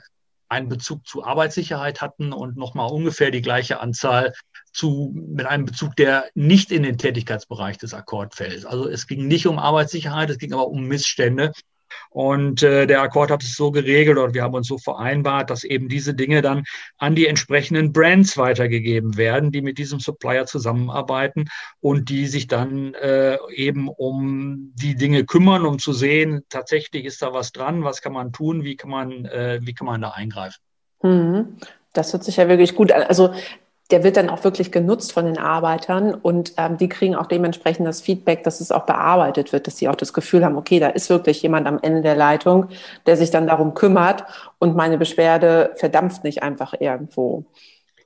[0.48, 4.32] einen Bezug zu Arbeitssicherheit hatten und nochmal ungefähr die gleiche Anzahl
[4.78, 8.64] zu, mit einem Bezug, der nicht in den Tätigkeitsbereich des Akkord fällt.
[8.64, 11.52] Also es ging nicht um Arbeitssicherheit, es ging aber um Missstände.
[12.10, 15.64] Und äh, der Akkord hat es so geregelt und wir haben uns so vereinbart, dass
[15.64, 16.64] eben diese Dinge dann
[16.98, 21.46] an die entsprechenden Brands weitergegeben werden, die mit diesem Supplier zusammenarbeiten
[21.80, 27.20] und die sich dann äh, eben um die Dinge kümmern, um zu sehen, tatsächlich ist
[27.22, 30.10] da was dran, was kann man tun, wie kann man, äh, wie kann man da
[30.10, 30.60] eingreifen.
[31.02, 31.56] Mhm.
[31.94, 33.02] Das hört sich ja wirklich gut an.
[33.02, 33.34] Also
[33.90, 37.86] der wird dann auch wirklich genutzt von den Arbeitern und ähm, die kriegen auch dementsprechend
[37.86, 40.88] das Feedback, dass es auch bearbeitet wird, dass sie auch das Gefühl haben, okay, da
[40.88, 42.68] ist wirklich jemand am Ende der Leitung,
[43.06, 44.24] der sich dann darum kümmert
[44.58, 47.46] und meine Beschwerde verdampft nicht einfach irgendwo.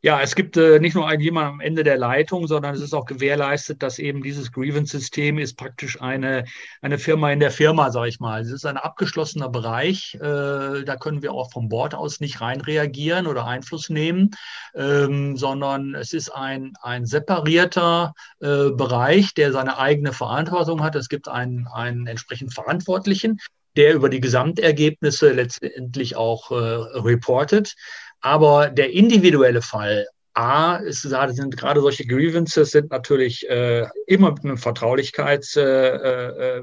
[0.04, 2.92] Ja, es gibt äh, nicht nur einen jemand am Ende der Leitung, sondern es ist
[2.92, 6.44] auch gewährleistet, dass eben dieses Grievance-System ist praktisch eine,
[6.80, 8.40] eine Firma in der Firma, sage ich mal.
[8.40, 10.16] Es ist ein abgeschlossener Bereich.
[10.16, 14.30] Äh, da können wir auch vom Bord aus nicht rein reagieren oder Einfluss nehmen,
[14.74, 20.96] ähm, sondern es ist ein, ein separierter äh, Bereich, der seine eigene Verantwortung hat.
[20.96, 23.38] Es gibt einen, einen entsprechend Verantwortlichen,
[23.76, 27.74] der über die Gesamtergebnisse letztendlich auch äh, reportet.
[28.22, 34.44] Aber der individuelle Fall, A, ist, sind gerade solche Grievances sind natürlich äh, immer mit
[34.44, 36.62] einem Vertraulichkeits, äh, äh,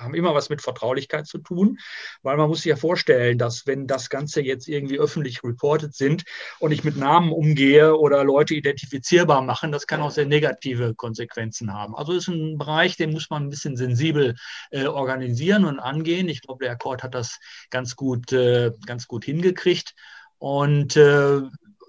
[0.00, 1.78] haben immer was mit Vertraulichkeit zu tun,
[2.22, 6.24] weil man muss sich ja vorstellen, dass wenn das Ganze jetzt irgendwie öffentlich reported sind
[6.58, 11.72] und ich mit Namen umgehe oder Leute identifizierbar machen, das kann auch sehr negative Konsequenzen
[11.72, 11.94] haben.
[11.94, 14.34] Also ist ein Bereich, den muss man ein bisschen sensibel
[14.72, 16.28] äh, organisieren und angehen.
[16.28, 17.38] Ich glaube, der Akkord hat das
[17.70, 19.94] ganz gut, äh, ganz gut hingekriegt.
[20.38, 21.40] Und äh,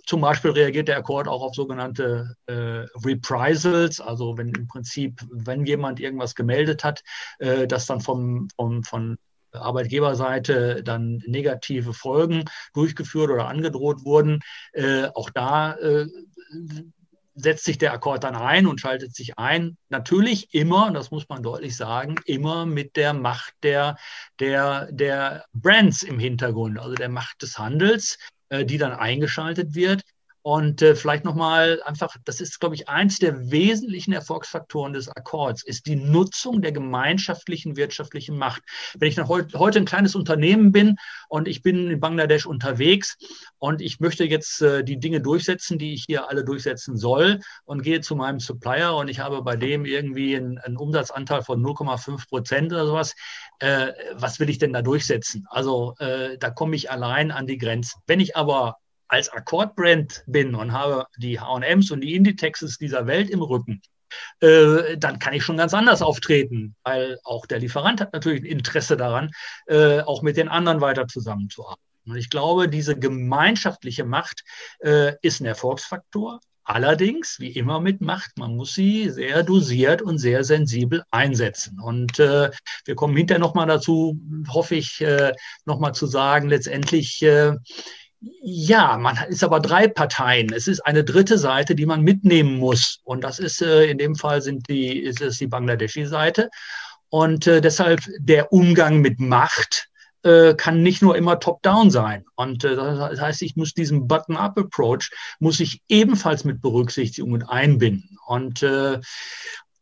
[0.06, 5.66] zum Beispiel reagiert der Akkord auch auf sogenannte äh, Reprisals, also wenn im Prinzip, wenn
[5.66, 7.04] jemand irgendwas gemeldet hat,
[7.38, 9.18] äh, das dann vom, vom, von
[9.52, 14.40] Arbeitgeberseite dann negative Folgen durchgeführt oder angedroht wurden.
[14.74, 16.08] Äh, auch da äh,
[17.36, 19.78] setzt sich der Akkord dann ein und schaltet sich ein.
[19.90, 23.98] Natürlich immer, das muss man deutlich sagen, immer mit der Macht der,
[24.40, 28.18] der, der Brands im Hintergrund, also der Macht des Handels.
[28.50, 30.04] Äh, die dann eingeschaltet wird.
[30.42, 35.64] Und äh, vielleicht nochmal einfach, das ist, glaube ich, eins der wesentlichen Erfolgsfaktoren des Akkords,
[35.64, 38.62] ist die Nutzung der gemeinschaftlichen wirtschaftlichen Macht.
[38.98, 40.96] Wenn ich noch heute, heute ein kleines Unternehmen bin
[41.28, 43.18] und ich bin in Bangladesch unterwegs
[43.58, 47.84] und ich möchte jetzt äh, die Dinge durchsetzen, die ich hier alle durchsetzen soll und
[47.84, 52.30] gehe zu meinem Supplier und ich habe bei dem irgendwie einen, einen Umsatzanteil von 0,5
[52.30, 53.16] Prozent oder sowas,
[53.60, 55.46] äh, was will ich denn da durchsetzen?
[55.50, 58.02] Also äh, da komme ich allein an die Grenzen.
[58.08, 58.78] Wenn ich aber
[59.10, 63.82] als Akkordbrand bin und habe die H&Ms und die Inditexes dieser Welt im Rücken,
[64.40, 68.46] äh, dann kann ich schon ganz anders auftreten, weil auch der Lieferant hat natürlich ein
[68.46, 69.32] Interesse daran,
[69.68, 71.84] äh, auch mit den anderen weiter zusammenzuarbeiten.
[72.06, 74.44] Und ich glaube, diese gemeinschaftliche Macht
[74.80, 76.40] äh, ist ein Erfolgsfaktor.
[76.64, 81.80] Allerdings, wie immer mit Macht, man muss sie sehr dosiert und sehr sensibel einsetzen.
[81.80, 82.52] Und äh,
[82.86, 85.34] wir kommen hinterher nochmal dazu, hoffe ich, äh,
[85.66, 87.54] nochmal zu sagen, letztendlich, äh,
[88.22, 90.52] ja, man ist aber drei Parteien.
[90.52, 93.00] Es ist eine dritte Seite, die man mitnehmen muss.
[93.04, 96.50] Und das ist äh, in dem Fall sind die, ist es die Bangladeschi-Seite.
[97.10, 99.88] Und äh, deshalb der Umgang mit Macht
[100.24, 102.26] äh, kann nicht nur immer top-down sein.
[102.36, 108.18] Und das heißt, ich muss diesen Button-up-Approach muss ich ebenfalls mit berücksichtigen und einbinden.
[108.28, 108.66] Und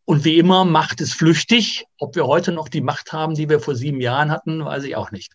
[0.10, 1.86] und wie immer, Macht ist flüchtig.
[2.00, 4.95] Ob wir heute noch die Macht haben, die wir vor sieben Jahren hatten, weiß ich
[4.95, 5.34] auch nicht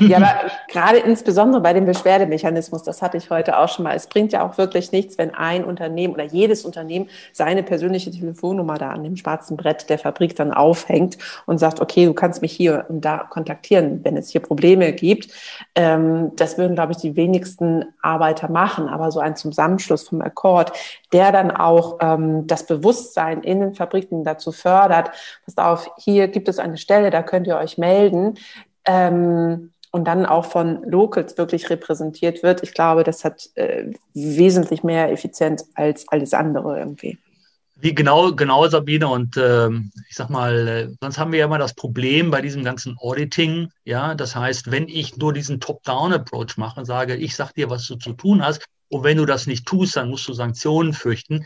[0.00, 3.94] ja, aber gerade insbesondere bei dem Beschwerdemechanismus, das hatte ich heute auch schon mal.
[3.94, 8.78] Es bringt ja auch wirklich nichts, wenn ein Unternehmen oder jedes Unternehmen seine persönliche Telefonnummer
[8.78, 12.52] da an dem schwarzen Brett der Fabrik dann aufhängt und sagt, okay, du kannst mich
[12.52, 15.32] hier und da kontaktieren, wenn es hier Probleme gibt.
[15.74, 18.88] Ähm, das würden, glaube ich, die wenigsten Arbeiter machen.
[18.88, 20.72] Aber so ein Zusammenschluss vom Akkord,
[21.12, 25.10] der dann auch ähm, das Bewusstsein in den Fabriken dazu fördert,
[25.44, 28.34] passt auf, hier gibt es eine Stelle, da könnt ihr euch melden
[28.88, 34.82] ähm, und dann auch von Locals wirklich repräsentiert wird, ich glaube, das hat äh, wesentlich
[34.82, 37.18] mehr Effizienz als alles andere irgendwie.
[37.80, 39.68] Wie genau, genau, Sabine, und äh,
[40.08, 43.70] ich sag mal, äh, sonst haben wir ja immer das Problem bei diesem ganzen Auditing,
[43.84, 47.94] ja, das heißt, wenn ich nur diesen Top-Down-Approach mache sage, ich sag dir, was du
[47.94, 51.44] zu tun hast, und wenn du das nicht tust, dann musst du Sanktionen fürchten.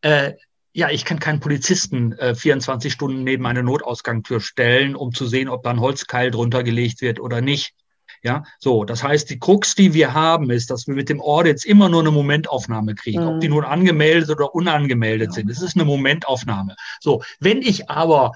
[0.00, 0.32] Äh,
[0.74, 5.48] ja, ich kann keinen Polizisten äh, 24 Stunden neben eine Notausgangstür stellen, um zu sehen,
[5.48, 7.74] ob da ein Holzkeil drunter gelegt wird oder nicht.
[8.22, 11.64] Ja, so, das heißt, die Krux, die wir haben, ist, dass wir mit dem Audits
[11.64, 13.28] immer nur eine Momentaufnahme kriegen, mhm.
[13.28, 13.54] ob die mhm.
[13.54, 15.32] nun angemeldet oder unangemeldet ja.
[15.32, 15.50] sind.
[15.50, 16.74] Es ist eine Momentaufnahme.
[17.00, 18.32] So, wenn ich aber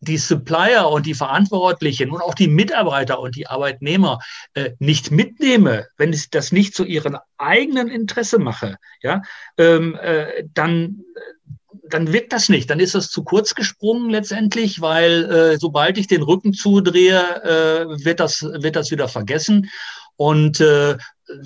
[0.00, 4.18] die Supplier und die Verantwortlichen und auch die Mitarbeiter und die Arbeitnehmer
[4.54, 9.22] äh, nicht mitnehme, wenn ich das nicht zu ihrem eigenen Interesse mache, ja,
[9.56, 11.04] ähm, äh, dann
[11.90, 12.70] dann wirkt das nicht.
[12.70, 18.04] Dann ist das zu kurz gesprungen letztendlich, weil äh, sobald ich den Rücken zudrehe, äh,
[18.04, 19.70] wird, das, wird das wieder vergessen.
[20.16, 20.96] Und äh,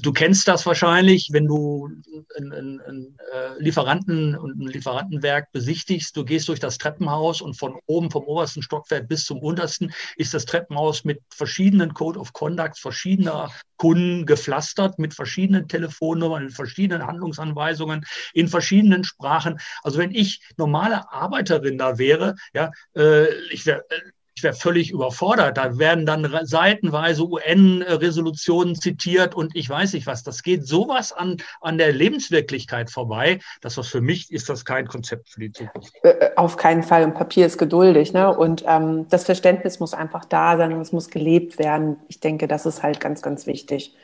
[0.01, 1.88] du kennst das wahrscheinlich, wenn du
[2.37, 6.16] einen, einen äh, Lieferanten und ein Lieferantenwerk besichtigst.
[6.16, 10.35] Du gehst durch das Treppenhaus und von oben vom obersten Stockwerk bis zum untersten ist
[10.35, 17.07] das Treppenhaus mit verschiedenen Code of Conducts verschiedener Kunden gepflastert, mit verschiedenen Telefonnummern, mit verschiedenen
[17.07, 19.59] Handlungsanweisungen, in verschiedenen Sprachen.
[19.83, 24.01] Also wenn ich normale Arbeiterin da wäre, ja, äh, ich wäre äh,
[24.35, 25.59] ich wäre völlig überfordert.
[25.59, 30.23] Da werden dann seitenweise UN-Resolutionen zitiert und ich weiß nicht was.
[30.23, 34.87] Das geht sowas an, an der Lebenswirklichkeit vorbei, dass das für mich ist das kein
[34.87, 35.92] Konzept für die Zukunft.
[36.03, 37.05] Äh, äh, auf keinen Fall.
[37.05, 38.12] Und Papier ist geduldig.
[38.12, 38.35] Ne?
[38.35, 41.97] Und ähm, das Verständnis muss einfach da sein und es muss gelebt werden.
[42.09, 43.95] Ich denke, das ist halt ganz, ganz wichtig.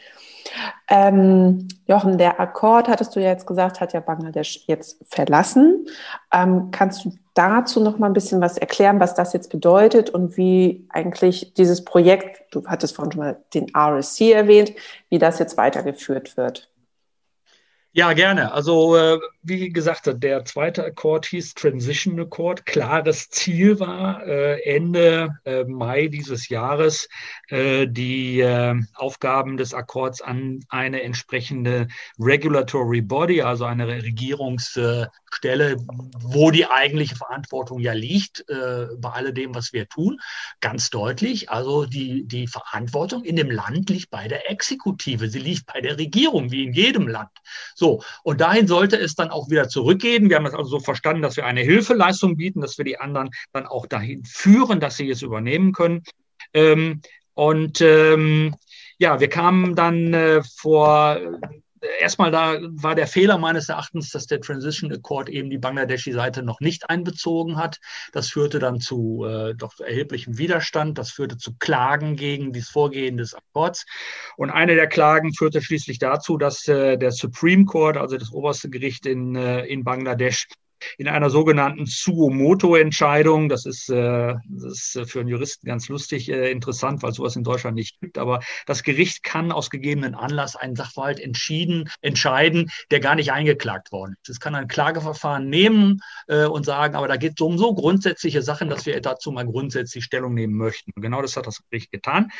[0.89, 5.87] Ähm, Jochen, der Akkord, hattest du ja jetzt gesagt, hat ja Bangladesch jetzt verlassen.
[6.33, 10.37] Ähm, kannst du dazu noch mal ein bisschen was erklären, was das jetzt bedeutet und
[10.37, 14.73] wie eigentlich dieses Projekt, du hattest vorhin schon mal den RSC erwähnt,
[15.09, 16.69] wie das jetzt weitergeführt wird?
[17.93, 18.53] Ja, gerne.
[18.53, 22.67] Also äh, wie gesagt, der zweite Akkord hieß Transition Accord.
[22.67, 27.09] Klares Ziel war äh, Ende äh, Mai dieses Jahres
[27.49, 35.77] äh, die äh, Aufgaben des Akkords an eine entsprechende Regulatory Body, also eine Regierungsstelle,
[36.21, 40.21] wo die eigentliche Verantwortung ja liegt äh, bei alledem, was wir tun,
[40.61, 41.49] ganz deutlich.
[41.51, 45.97] Also die, die Verantwortung in dem Land liegt bei der Exekutive, sie liegt bei der
[45.97, 47.31] Regierung, wie in jedem Land.
[47.79, 50.29] So, und dahin sollte es dann auch wieder zurückgehen.
[50.29, 53.31] Wir haben das also so verstanden, dass wir eine Hilfeleistung bieten, dass wir die anderen
[53.53, 56.03] dann auch dahin führen, dass sie es übernehmen können.
[56.53, 57.03] Ähm,
[57.35, 58.57] und ähm,
[58.99, 61.21] ja, wir kamen dann äh, vor
[62.01, 66.61] erstmal da war der Fehler meines Erachtens, dass der Transition Accord eben die Bangladeshi-Seite noch
[66.61, 67.79] nicht einbezogen hat.
[68.13, 70.99] Das führte dann zu äh, doch erheblichem Widerstand.
[70.99, 73.87] Das führte zu Klagen gegen das Vorgehen des Akkords.
[74.37, 78.71] Und eine der Klagen führte schließlich dazu, dass äh, der Supreme Court, also das oberste
[78.71, 80.49] Gericht in, äh, in Bangladesch,
[80.97, 83.49] in einer sogenannten Suomoto-Entscheidung.
[83.49, 87.45] Das ist, äh, das ist für einen Juristen ganz lustig äh, interessant, weil sowas in
[87.45, 88.19] Deutschland nicht gibt.
[88.19, 93.93] Aber das Gericht kann aus gegebenen Anlass einen Sachverhalt entschieden, entscheiden, der gar nicht eingeklagt
[93.93, 94.29] worden ist.
[94.31, 98.43] Es kann ein Klageverfahren nehmen äh, und sagen, aber da geht es um so grundsätzliche
[98.43, 100.93] Sachen, dass wir dazu mal grundsätzlich Stellung nehmen möchten.
[100.95, 102.31] Und genau das hat das Gericht getan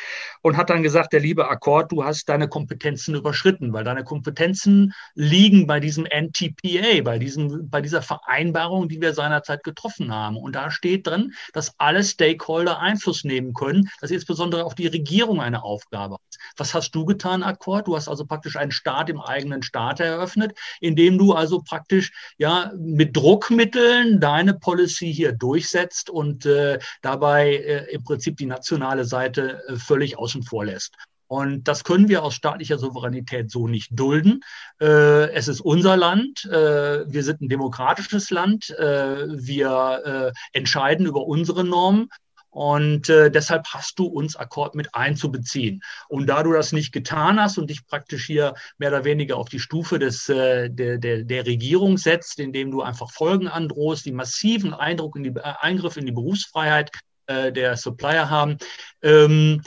[0.41, 4.93] und hat dann gesagt, der liebe Akkord, du hast deine Kompetenzen überschritten, weil deine Kompetenzen
[5.15, 10.37] liegen bei diesem NTPA, bei diesem, bei dieser Vereinbarung Vereinbarung, die wir seinerzeit getroffen haben.
[10.37, 15.41] Und da steht drin, dass alle Stakeholder Einfluss nehmen können, dass insbesondere auch die Regierung
[15.41, 16.37] eine Aufgabe hat.
[16.55, 17.87] Was hast du getan, Akkord?
[17.87, 22.71] Du hast also praktisch einen Staat im eigenen Staat eröffnet, indem du also praktisch ja
[22.77, 29.63] mit Druckmitteln deine Policy hier durchsetzt und äh, dabei äh, im Prinzip die nationale Seite
[29.67, 30.93] äh, völlig außen vor lässt.
[31.29, 34.41] Und das können wir aus staatlicher Souveränität so nicht dulden.
[34.81, 36.43] Äh, es ist unser Land.
[36.45, 38.71] Äh, wir sind ein demokratisches Land.
[38.71, 42.09] Äh, wir äh, entscheiden über unsere Normen.
[42.49, 45.81] Und äh, deshalb hast du uns Akkord mit einzubeziehen.
[46.07, 49.49] Und da du das nicht getan hast und dich praktisch hier mehr oder weniger auf
[49.49, 54.11] die Stufe des, äh, der, der, der Regierung setzt, indem du einfach Folgen androhst, die
[54.11, 56.89] massiven Eindruck in die, äh, Eingriff in die Berufsfreiheit
[57.27, 58.57] äh, der Supplier haben,
[59.03, 59.61] ähm,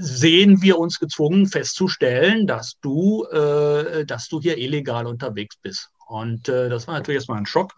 [0.00, 5.90] sehen wir uns gezwungen festzustellen, dass du, äh, dass du hier illegal unterwegs bist.
[6.06, 7.72] Und äh, das war natürlich erstmal ein Schock.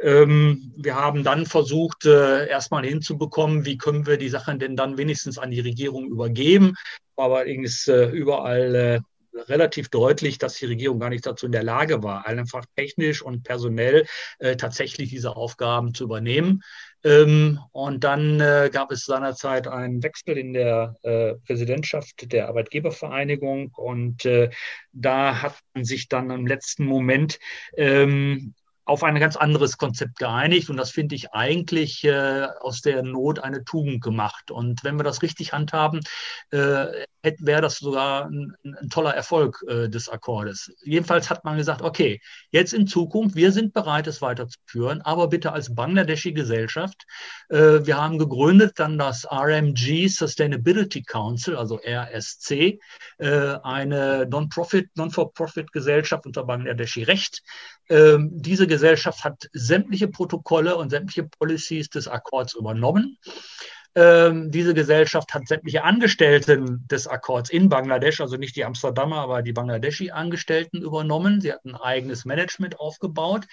[0.00, 4.96] Ähm, wir haben dann versucht, äh, erstmal hinzubekommen, wie können wir die Sachen denn dann
[4.96, 6.74] wenigstens an die Regierung übergeben.
[7.16, 9.00] Aber allerdings äh, überall äh,
[9.48, 13.42] relativ deutlich, dass die Regierung gar nicht dazu in der Lage war, einfach technisch und
[13.42, 14.06] personell
[14.38, 16.62] äh, tatsächlich diese Aufgaben zu übernehmen.
[17.04, 23.70] Ähm, und dann äh, gab es seinerzeit einen Wechsel in der äh, Präsidentschaft der Arbeitgebervereinigung
[23.74, 24.50] und äh,
[24.92, 27.38] da hat man sich dann im letzten Moment
[27.76, 33.02] ähm, auf ein ganz anderes Konzept geeinigt und das finde ich eigentlich äh, aus der
[33.02, 34.50] Not eine Tugend gemacht.
[34.50, 36.00] Und wenn wir das richtig handhaben,
[36.50, 36.86] äh,
[37.38, 40.72] wäre das sogar ein, ein toller Erfolg äh, des Akkordes.
[40.82, 42.20] Jedenfalls hat man gesagt, okay,
[42.50, 47.06] jetzt in Zukunft, wir sind bereit, es weiterzuführen, aber bitte als Bangladeschi Gesellschaft.
[47.48, 52.78] Äh, wir haben gegründet dann das RMG Sustainability Council, also RSC,
[53.18, 57.42] äh, eine Non-Profit, Non-for-Profit-Gesellschaft unter Bangladeschi Recht.
[57.88, 63.18] Ähm, diese Gesellschaft hat sämtliche Protokolle und sämtliche Policies des Akkords übernommen.
[63.96, 69.42] Ähm, diese Gesellschaft hat sämtliche Angestellten des Akkords in Bangladesch, also nicht die Amsterdamer, aber
[69.42, 71.40] die Bangladeschi-Angestellten übernommen.
[71.40, 73.46] Sie hat ein eigenes Management aufgebaut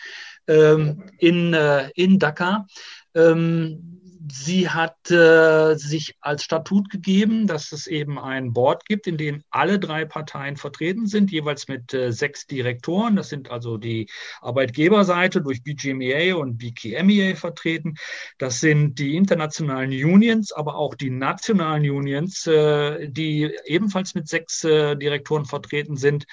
[0.47, 2.65] ähm, in, äh, in Dhaka.
[3.13, 9.17] Ähm, sie hat äh, sich als Statut gegeben, dass es eben ein Board gibt, in
[9.17, 13.15] dem alle drei Parteien vertreten sind, jeweils mit äh, sechs Direktoren.
[13.15, 14.09] Das sind also die
[14.41, 17.95] Arbeitgeberseite durch BGMEA und BKMEA vertreten.
[18.37, 24.63] Das sind die internationalen Unions, aber auch die nationalen Unions, äh, die ebenfalls mit sechs
[24.63, 26.25] äh, Direktoren vertreten sind.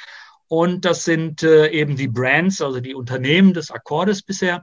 [0.49, 4.63] Und das sind äh, eben die Brands, also die Unternehmen des Akkordes bisher,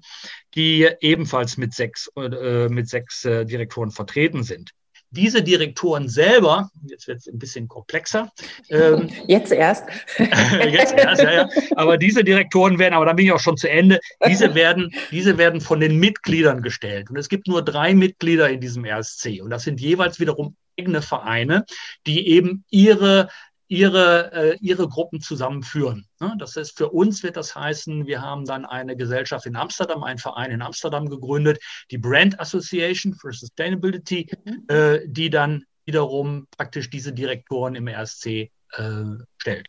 [0.55, 4.71] die ebenfalls mit sechs, äh, mit sechs äh, Direktoren vertreten sind.
[5.11, 8.31] Diese Direktoren selber, jetzt wird es ein bisschen komplexer.
[8.69, 9.85] Ähm, jetzt erst.
[10.17, 11.49] jetzt erst, ja, ja.
[11.75, 15.37] Aber diese Direktoren werden, aber da bin ich auch schon zu Ende, diese werden, diese
[15.37, 17.09] werden von den Mitgliedern gestellt.
[17.09, 19.41] Und es gibt nur drei Mitglieder in diesem RSC.
[19.41, 21.65] Und das sind jeweils wiederum eigene Vereine,
[22.05, 23.29] die eben ihre
[23.67, 26.07] ihre, äh, ihre Gruppen zusammenführen.
[26.19, 26.35] Ne?
[26.37, 30.19] Das heißt, für uns wird das heißen, wir haben dann eine Gesellschaft in Amsterdam, einen
[30.19, 31.59] Verein in Amsterdam gegründet,
[31.91, 34.65] die Brand Association for Sustainability, mhm.
[34.67, 39.03] äh, die dann wiederum praktisch diese Direktoren im RSC äh,
[39.37, 39.67] stellt.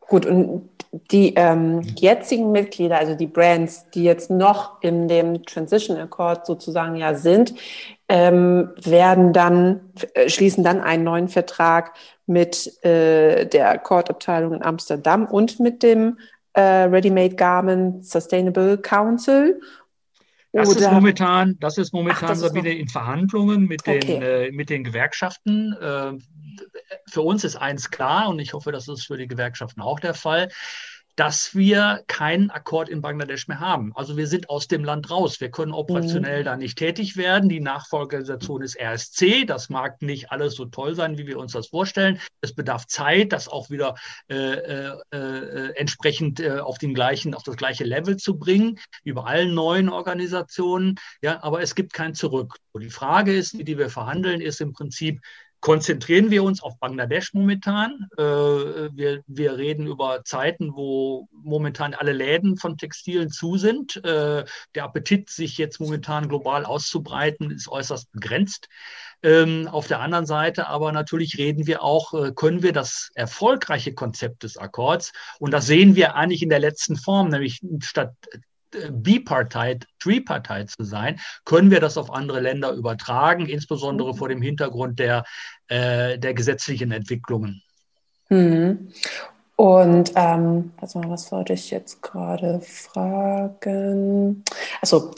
[0.00, 0.68] Gut, und
[1.10, 6.96] die ähm, jetzigen Mitglieder, also die Brands, die jetzt noch in dem Transition Accord sozusagen
[6.96, 7.54] ja sind,
[8.08, 11.94] ähm, werden dann, äh, schließen dann einen neuen Vertrag
[12.26, 16.18] mit äh, der Court-Abteilung in Amsterdam und mit dem
[16.52, 19.60] äh, Ready-Made Garment Sustainable Council.
[20.54, 24.46] Das ist momentan, das ist momentan Ach, das Sabine, in Verhandlungen mit den, okay.
[24.46, 25.72] äh, mit den Gewerkschaften.
[25.72, 26.12] Äh,
[27.08, 30.14] für uns ist eins klar und ich hoffe, das ist für die Gewerkschaften auch der
[30.14, 30.48] Fall.
[31.16, 33.92] Dass wir keinen Akkord in Bangladesch mehr haben.
[33.94, 35.40] Also wir sind aus dem Land raus.
[35.40, 36.44] Wir können operationell mhm.
[36.44, 37.48] da nicht tätig werden.
[37.48, 39.44] Die Nachfolgeorganisation ist RSC.
[39.44, 42.20] Das mag nicht alles so toll sein, wie wir uns das vorstellen.
[42.40, 43.94] Es bedarf Zeit, das auch wieder
[44.28, 49.22] äh, äh, äh, entsprechend äh, auf den gleichen, auf das gleiche Level zu bringen, bei
[49.22, 50.96] allen neuen Organisationen.
[51.22, 52.56] Ja, aber es gibt kein Zurück.
[52.72, 55.20] Und die Frage ist, die wir verhandeln, ist im Prinzip,
[55.64, 58.06] konzentrieren wir uns auf Bangladesch momentan.
[58.18, 63.96] Äh, wir, wir reden über Zeiten, wo momentan alle Läden von Textilen zu sind.
[64.04, 64.44] Äh,
[64.74, 68.68] der Appetit, sich jetzt momentan global auszubreiten, ist äußerst begrenzt.
[69.22, 73.94] Ähm, auf der anderen Seite aber natürlich reden wir auch, äh, können wir das erfolgreiche
[73.94, 78.12] Konzept des Akkords, und das sehen wir eigentlich in der letzten Form, nämlich statt
[78.90, 84.16] Bipartite, Tripartite zu sein, können wir das auf andere Länder übertragen, insbesondere mhm.
[84.16, 85.24] vor dem Hintergrund der,
[85.68, 87.62] äh, der gesetzlichen Entwicklungen.
[88.28, 88.88] Mhm.
[89.56, 94.42] Und ähm, also was wollte ich jetzt gerade fragen?
[94.80, 95.12] Also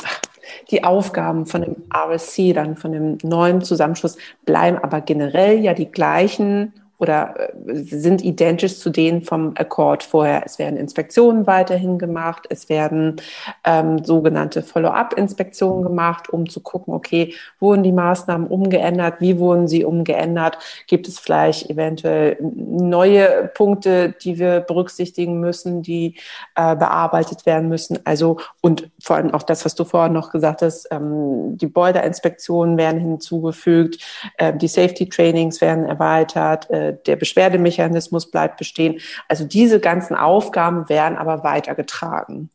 [0.70, 5.90] die Aufgaben von dem RSC, dann von dem neuen Zusammenschluss, bleiben aber generell ja die
[5.90, 10.42] gleichen oder äh, sind identisch zu denen vom Accord vorher.
[10.44, 13.16] Es werden Inspektionen weiterhin gemacht, es werden
[13.64, 19.84] ähm, sogenannte Follow-up-Inspektionen gemacht, um zu gucken, okay, wurden die Maßnahmen umgeändert, wie wurden sie
[19.84, 26.16] umgeändert, gibt es vielleicht eventuell neue Punkte, die wir berücksichtigen müssen, die
[26.55, 27.99] äh, bearbeitet werden müssen.
[28.05, 32.76] Also und vor allem auch das, was du vorhin noch gesagt hast, ähm, die Boiler-Inspektionen
[32.76, 33.99] werden hinzugefügt,
[34.38, 39.01] äh, die Safety-Trainings werden erweitert, äh, der Beschwerdemechanismus bleibt bestehen.
[39.28, 42.51] Also diese ganzen Aufgaben werden aber weitergetragen.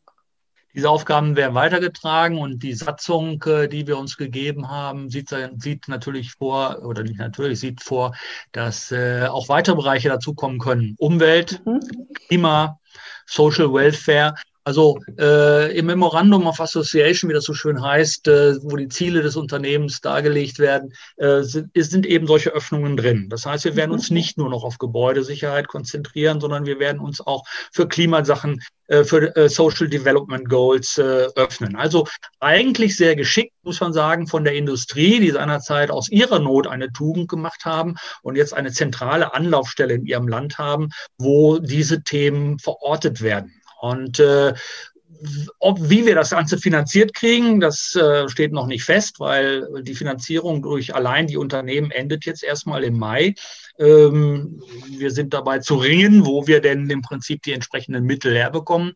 [0.74, 5.86] Diese Aufgaben werden weitergetragen und die Satzung, äh, die wir uns gegeben haben, sieht, sieht
[5.88, 8.14] natürlich vor, oder nicht natürlich, sieht vor,
[8.52, 10.94] dass äh, auch weitere Bereiche dazukommen können.
[10.98, 11.80] Umwelt, mhm.
[12.26, 12.78] Klima,
[13.26, 14.34] Social Welfare.
[14.64, 19.22] Also äh, im Memorandum of Association, wie das so schön heißt, äh, wo die Ziele
[19.22, 23.28] des Unternehmens dargelegt werden, äh, sind, sind eben solche Öffnungen drin.
[23.28, 24.16] Das heißt, wir werden uns mhm.
[24.16, 29.34] nicht nur noch auf Gebäudesicherheit konzentrieren, sondern wir werden uns auch für Klimasachen, äh, für
[29.34, 31.74] äh, Social Development Goals äh, öffnen.
[31.74, 32.06] Also
[32.38, 36.92] eigentlich sehr geschickt, muss man sagen, von der Industrie, die seinerzeit aus ihrer Not eine
[36.92, 42.60] Tugend gemacht haben und jetzt eine zentrale Anlaufstelle in ihrem Land haben, wo diese Themen
[42.60, 43.52] verortet werden.
[43.82, 44.54] Und äh,
[45.58, 49.96] ob, wie wir das Ganze finanziert kriegen, das äh, steht noch nicht fest, weil die
[49.96, 53.34] Finanzierung durch allein die Unternehmen endet jetzt erstmal im Mai.
[53.80, 58.92] Ähm, wir sind dabei zu ringen, wo wir denn im Prinzip die entsprechenden Mittel herbekommen.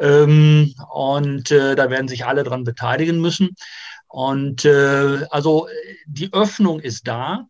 [0.00, 3.50] Ähm, und äh, da werden sich alle dran beteiligen müssen.
[4.08, 5.68] Und äh, also
[6.06, 7.46] die Öffnung ist da.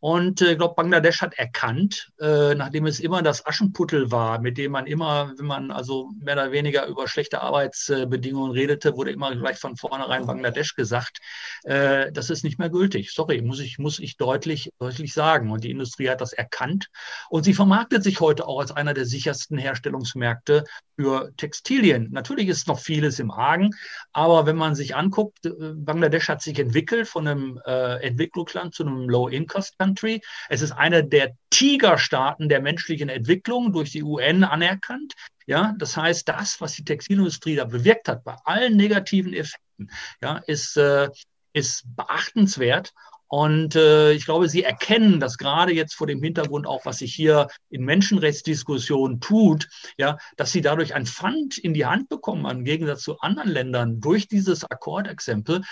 [0.00, 4.58] Und äh, ich glaube, Bangladesch hat erkannt, äh, nachdem es immer das Aschenputtel war, mit
[4.58, 9.34] dem man immer, wenn man also mehr oder weniger über schlechte Arbeitsbedingungen redete, wurde immer
[9.34, 11.18] gleich von vornherein Bangladesch gesagt,
[11.64, 13.12] äh, das ist nicht mehr gültig.
[13.12, 15.50] Sorry, muss ich, muss ich deutlich, deutlich sagen.
[15.50, 16.88] Und die Industrie hat das erkannt.
[17.30, 20.64] Und sie vermarktet sich heute auch als einer der sichersten Herstellungsmärkte
[20.98, 22.08] für Textilien.
[22.10, 23.70] Natürlich ist noch vieles im Argen,
[24.12, 29.85] aber wenn man sich anguckt, Bangladesch hat sich entwickelt von einem Entwicklungsland zu einem Low-Income-Country.
[29.86, 30.20] Country.
[30.48, 35.14] Es ist einer der Tigerstaaten der menschlichen Entwicklung durch die UN anerkannt.
[35.46, 40.38] Ja, das heißt, das, was die Textilindustrie da bewirkt hat, bei allen negativen Effekten, ja,
[40.46, 41.08] ist, äh,
[41.52, 42.92] ist beachtenswert.
[43.28, 47.12] Und äh, ich glaube, Sie erkennen das gerade jetzt vor dem Hintergrund auch, was sich
[47.12, 49.68] hier in Menschenrechtsdiskussionen tut,
[49.98, 54.00] ja, dass Sie dadurch ein Pfand in die Hand bekommen, im Gegensatz zu anderen Ländern,
[54.00, 55.62] durch dieses Akkordexempel,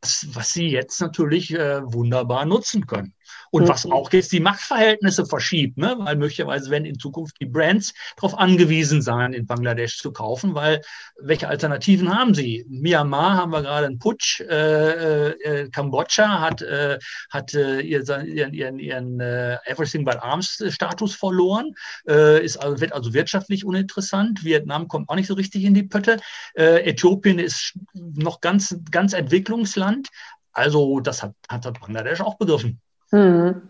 [0.00, 3.14] was, was Sie jetzt natürlich äh, wunderbar nutzen können.
[3.50, 3.92] Und was mhm.
[3.92, 5.94] auch jetzt die Machtverhältnisse verschiebt, ne?
[5.98, 10.80] weil möglicherweise werden in Zukunft die Brands darauf angewiesen sein, in Bangladesch zu kaufen, weil
[11.20, 12.64] welche Alternativen haben sie?
[12.68, 16.98] Myanmar haben wir gerade einen Putsch, äh, äh, Kambodscha hat, äh,
[17.30, 21.74] hat äh, ihren, ihren, ihren äh, Everything but Arms Status verloren,
[22.08, 24.44] äh, ist also, wird also wirtschaftlich uninteressant.
[24.44, 26.18] Vietnam kommt auch nicht so richtig in die Pötte.
[26.54, 30.08] Äh, Äthiopien ist noch ganz, ganz Entwicklungsland.
[30.52, 32.80] Also das hat, hat Bangladesch auch begriffen.
[33.14, 33.62] Hm.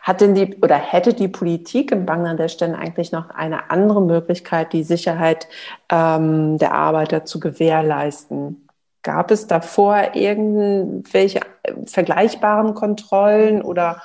[0.00, 4.72] Hat denn die oder hätte die Politik in Bangladesch denn eigentlich noch eine andere Möglichkeit,
[4.72, 5.48] die Sicherheit
[5.90, 8.66] ähm, der Arbeiter zu gewährleisten?
[9.02, 11.40] Gab es davor irgendwelche
[11.84, 14.00] vergleichbaren Kontrollen oder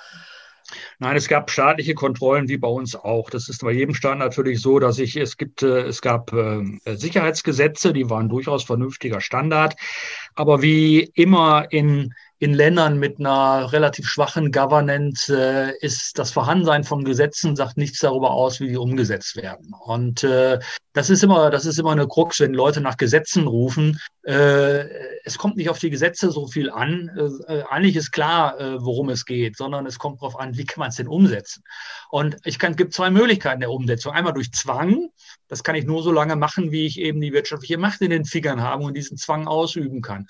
[1.00, 3.30] Nein, es gab staatliche Kontrollen wie bei uns auch.
[3.30, 6.64] Das ist bei jedem Staat natürlich so, dass ich, es gibt, äh, es gab äh,
[6.86, 9.76] Sicherheitsgesetze, die waren durchaus vernünftiger Standard.
[10.36, 16.84] Aber wie immer in in Ländern mit einer relativ schwachen Governance äh, ist das Vorhandensein
[16.84, 19.76] von Gesetzen sagt nichts darüber aus, wie die umgesetzt werden.
[19.80, 20.58] Und äh,
[20.94, 24.00] das ist immer, das ist immer eine Krux, wenn Leute nach Gesetzen rufen.
[24.24, 24.86] Äh,
[25.24, 27.12] es kommt nicht auf die Gesetze so viel an.
[27.48, 30.80] Äh, eigentlich ist klar, äh, worum es geht, sondern es kommt darauf an, wie kann
[30.80, 31.64] man es denn umsetzen.
[32.10, 34.14] Und ich kann, gibt zwei Möglichkeiten der Umsetzung.
[34.14, 35.10] Einmal durch Zwang.
[35.48, 38.26] Das kann ich nur so lange machen, wie ich eben die wirtschaftliche Macht in den
[38.26, 40.28] Fingern habe und diesen Zwang ausüben kann.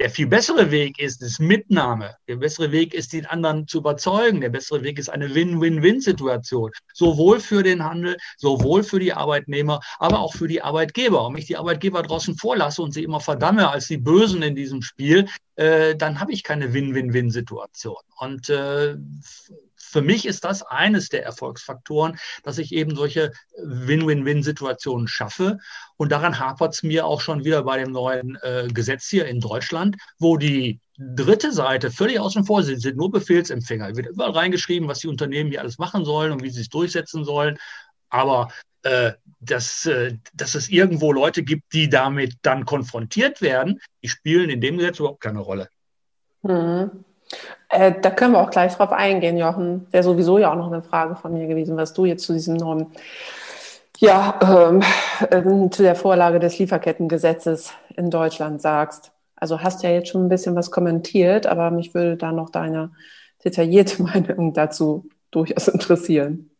[0.00, 2.16] Der viel bessere Weg ist, ist Mitnahme.
[2.26, 4.40] Der bessere Weg ist, den anderen zu überzeugen.
[4.40, 6.72] Der bessere Weg ist eine Win-Win-Win-Situation.
[6.92, 11.26] Sowohl für den Handel, sowohl für die Arbeitnehmer, aber auch für die Arbeitgeber.
[11.26, 14.82] Und ich die Arbeitgeber draußen vorlasse und sie immer verdamme als die Bösen in diesem
[14.82, 18.02] Spiel, äh, dann habe ich keine Win-Win-Win-Situation.
[18.18, 18.96] Und äh,
[19.76, 25.58] für mich ist das eines der Erfolgsfaktoren, dass ich eben solche Win-Win-Win-Situationen schaffe.
[25.96, 29.40] Und daran hapert es mir auch schon wieder bei dem neuen äh, Gesetz hier in
[29.40, 33.96] Deutschland, wo die dritte Seite völlig außen vor sind, sind nur Befehlsempfänger.
[33.96, 37.24] Wird überall reingeschrieben, was die Unternehmen hier alles machen sollen und wie sie es durchsetzen
[37.24, 37.58] sollen.
[38.10, 38.48] Aber
[38.82, 44.50] äh, dass, äh, dass es irgendwo Leute gibt, die damit dann konfrontiert werden, die spielen
[44.50, 45.68] in dem Gesetz überhaupt keine Rolle.
[46.42, 47.04] Mhm.
[47.68, 49.86] Äh, da können wir auch gleich drauf eingehen, Jochen.
[49.90, 52.54] Wäre sowieso ja auch noch eine Frage von mir gewesen, was du jetzt zu diesem
[52.54, 52.86] neuen,
[53.98, 54.82] ja, ähm,
[55.30, 59.12] äh, zu der Vorlage des Lieferkettengesetzes in Deutschland sagst.
[59.36, 62.92] Also hast ja jetzt schon ein bisschen was kommentiert, aber mich würde da noch deine
[63.44, 66.53] detaillierte Meinung dazu durchaus interessieren.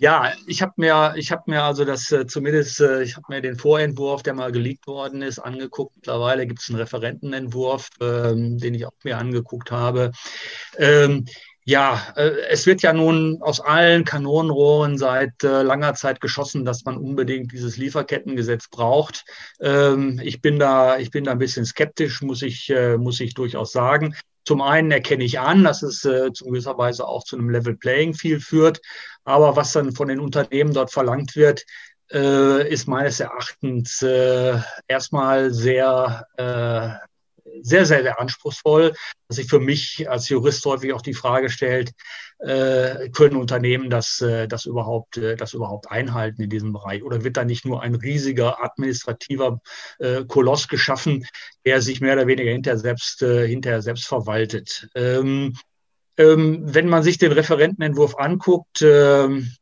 [0.00, 3.42] Ja, ich habe mir, ich habe mir also das äh, zumindest, äh, ich habe mir
[3.42, 5.94] den Vorentwurf, der mal geleakt worden ist, angeguckt.
[5.96, 10.12] Mittlerweile gibt es einen Referentenentwurf, ähm, den ich auch mir angeguckt habe.
[10.78, 11.26] Ähm,
[11.66, 16.86] ja, äh, es wird ja nun aus allen Kanonenrohren seit äh, langer Zeit geschossen, dass
[16.86, 19.26] man unbedingt dieses Lieferkettengesetz braucht.
[19.60, 23.34] Ähm, ich bin da, ich bin da ein bisschen skeptisch, muss ich, äh, muss ich
[23.34, 24.14] durchaus sagen.
[24.44, 27.76] Zum einen erkenne ich an, dass es äh, zu gewisser Weise auch zu einem Level
[27.76, 28.80] Playing Field führt.
[29.24, 31.64] Aber was dann von den Unternehmen dort verlangt wird,
[32.12, 37.09] äh, ist meines Erachtens äh, erstmal sehr, äh,
[37.62, 38.94] sehr, sehr, sehr anspruchsvoll,
[39.28, 41.92] dass sich für mich als Jurist häufig auch die Frage stellt,
[42.38, 47.02] äh, können Unternehmen das, äh, das, überhaupt, äh, das überhaupt einhalten in diesem Bereich?
[47.02, 49.60] Oder wird da nicht nur ein riesiger administrativer
[49.98, 51.26] äh, Koloss geschaffen,
[51.64, 54.88] der sich mehr oder weniger hinterher selbst, äh, hinterher selbst verwaltet?
[54.94, 55.54] Ähm,
[56.16, 59.52] ähm, wenn man sich den Referentenentwurf anguckt, ähm,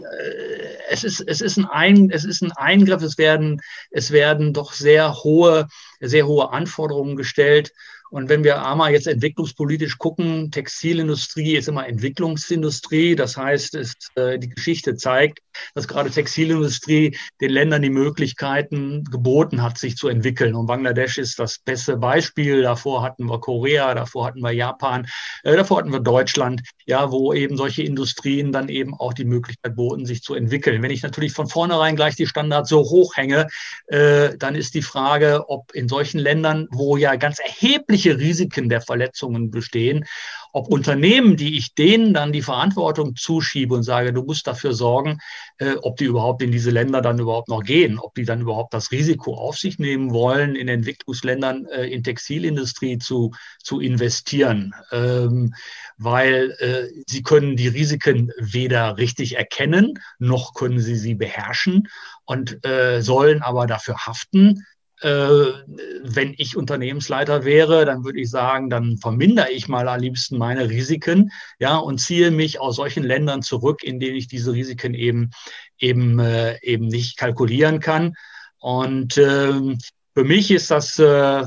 [0.00, 3.60] äh, es ist, es ist ein, ein, es ist ein Eingriff, es werden,
[3.90, 5.68] es werden doch sehr hohe,
[6.00, 7.72] sehr hohe Anforderungen gestellt.
[8.10, 13.16] Und wenn wir einmal jetzt entwicklungspolitisch gucken, Textilindustrie ist immer Entwicklungsindustrie.
[13.16, 15.40] Das heißt, es, äh, die Geschichte zeigt,
[15.74, 20.54] dass gerade Textilindustrie den Ländern die Möglichkeiten geboten hat, sich zu entwickeln.
[20.54, 22.62] Und Bangladesch ist das beste Beispiel.
[22.62, 25.06] Davor hatten wir Korea, davor hatten wir Japan,
[25.44, 29.76] äh, davor hatten wir Deutschland, ja, wo eben solche Industrien dann eben auch die Möglichkeit
[29.76, 30.82] boten, sich zu entwickeln.
[30.82, 33.46] Wenn ich natürlich von vornherein gleich die Standards so hoch hänge,
[33.86, 38.80] äh, dann ist die Frage, ob in solchen Ländern, wo ja ganz erhebliche Risiken der
[38.80, 40.04] Verletzungen bestehen,
[40.52, 45.18] ob Unternehmen, die ich denen dann die Verantwortung zuschiebe und sage, du musst dafür sorgen,
[45.58, 48.74] äh, ob die überhaupt in diese Länder dann überhaupt noch gehen, ob die dann überhaupt
[48.74, 53.32] das Risiko auf sich nehmen wollen, in Entwicklungsländern äh, in Textilindustrie zu,
[53.62, 54.74] zu investieren.
[54.92, 55.54] Ähm,
[55.96, 61.88] weil äh, sie können die Risiken weder richtig erkennen, noch können sie sie beherrschen
[62.24, 64.64] und äh, sollen aber dafür haften,
[65.00, 70.68] wenn ich Unternehmensleiter wäre, dann würde ich sagen, dann vermindere ich mal am liebsten meine
[70.68, 75.30] Risiken, ja, und ziehe mich aus solchen Ländern zurück, in denen ich diese Risiken eben
[75.78, 78.14] eben äh, eben nicht kalkulieren kann.
[78.58, 79.78] Und ähm,
[80.14, 81.44] für mich ist das äh,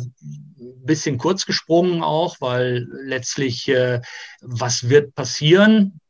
[0.86, 4.02] bisschen kurz gesprungen auch, weil letztlich äh,
[4.42, 6.01] was wird passieren?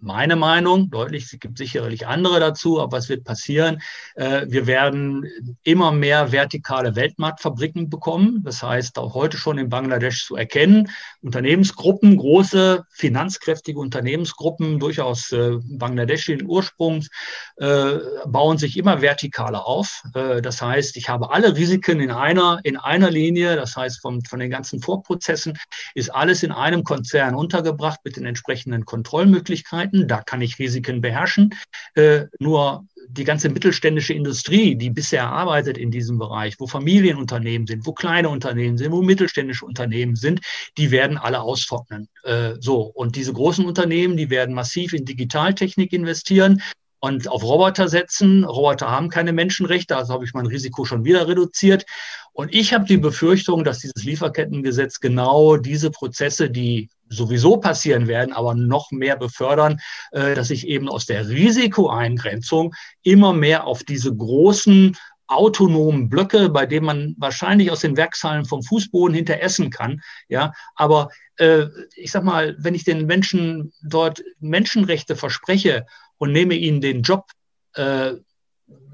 [0.00, 3.80] Meine Meinung, deutlich, es gibt sicherlich andere dazu, aber was wird passieren?
[4.14, 5.26] Äh, wir werden
[5.64, 8.42] immer mehr vertikale Weltmarktfabriken bekommen.
[8.44, 10.88] Das heißt, auch heute schon in Bangladesch zu erkennen,
[11.20, 17.08] Unternehmensgruppen, große, finanzkräftige Unternehmensgruppen, durchaus äh, bangladeschischen Ursprungs,
[17.56, 20.02] äh, bauen sich immer vertikaler auf.
[20.12, 23.56] Das heißt, ich habe alle Risiken in einer, in einer Linie.
[23.56, 25.58] Das heißt, von, von den ganzen Vorprozessen
[25.94, 29.87] ist alles in einem Konzern untergebracht mit den entsprechenden Kontrollmöglichkeiten.
[29.88, 31.54] Möglichkeiten, da kann ich Risiken beherrschen.
[31.94, 37.86] Äh, nur die ganze mittelständische Industrie, die bisher arbeitet in diesem Bereich, wo Familienunternehmen sind,
[37.86, 40.40] wo kleine Unternehmen sind, wo mittelständische Unternehmen sind,
[40.76, 42.08] die werden alle austrocknen.
[42.24, 42.82] Äh, so.
[42.82, 46.60] Und diese großen Unternehmen, die werden massiv in Digitaltechnik investieren.
[47.00, 48.44] Und auf Roboter setzen.
[48.44, 51.84] Roboter haben keine Menschenrechte, also habe ich mein Risiko schon wieder reduziert.
[52.32, 58.32] Und ich habe die Befürchtung, dass dieses Lieferkettengesetz genau diese Prozesse, die sowieso passieren werden,
[58.32, 59.80] aber noch mehr befördern,
[60.12, 64.96] äh, dass ich eben aus der Risikoeingrenzung immer mehr auf diese großen
[65.26, 70.00] autonomen Blöcke, bei denen man wahrscheinlich aus den Werkshallen vom Fußboden hinter essen kann.
[70.28, 75.86] Ja, aber äh, ich sag mal, wenn ich den Menschen dort Menschenrechte verspreche
[76.18, 77.24] und nehme ihnen den Job,
[77.74, 78.14] äh,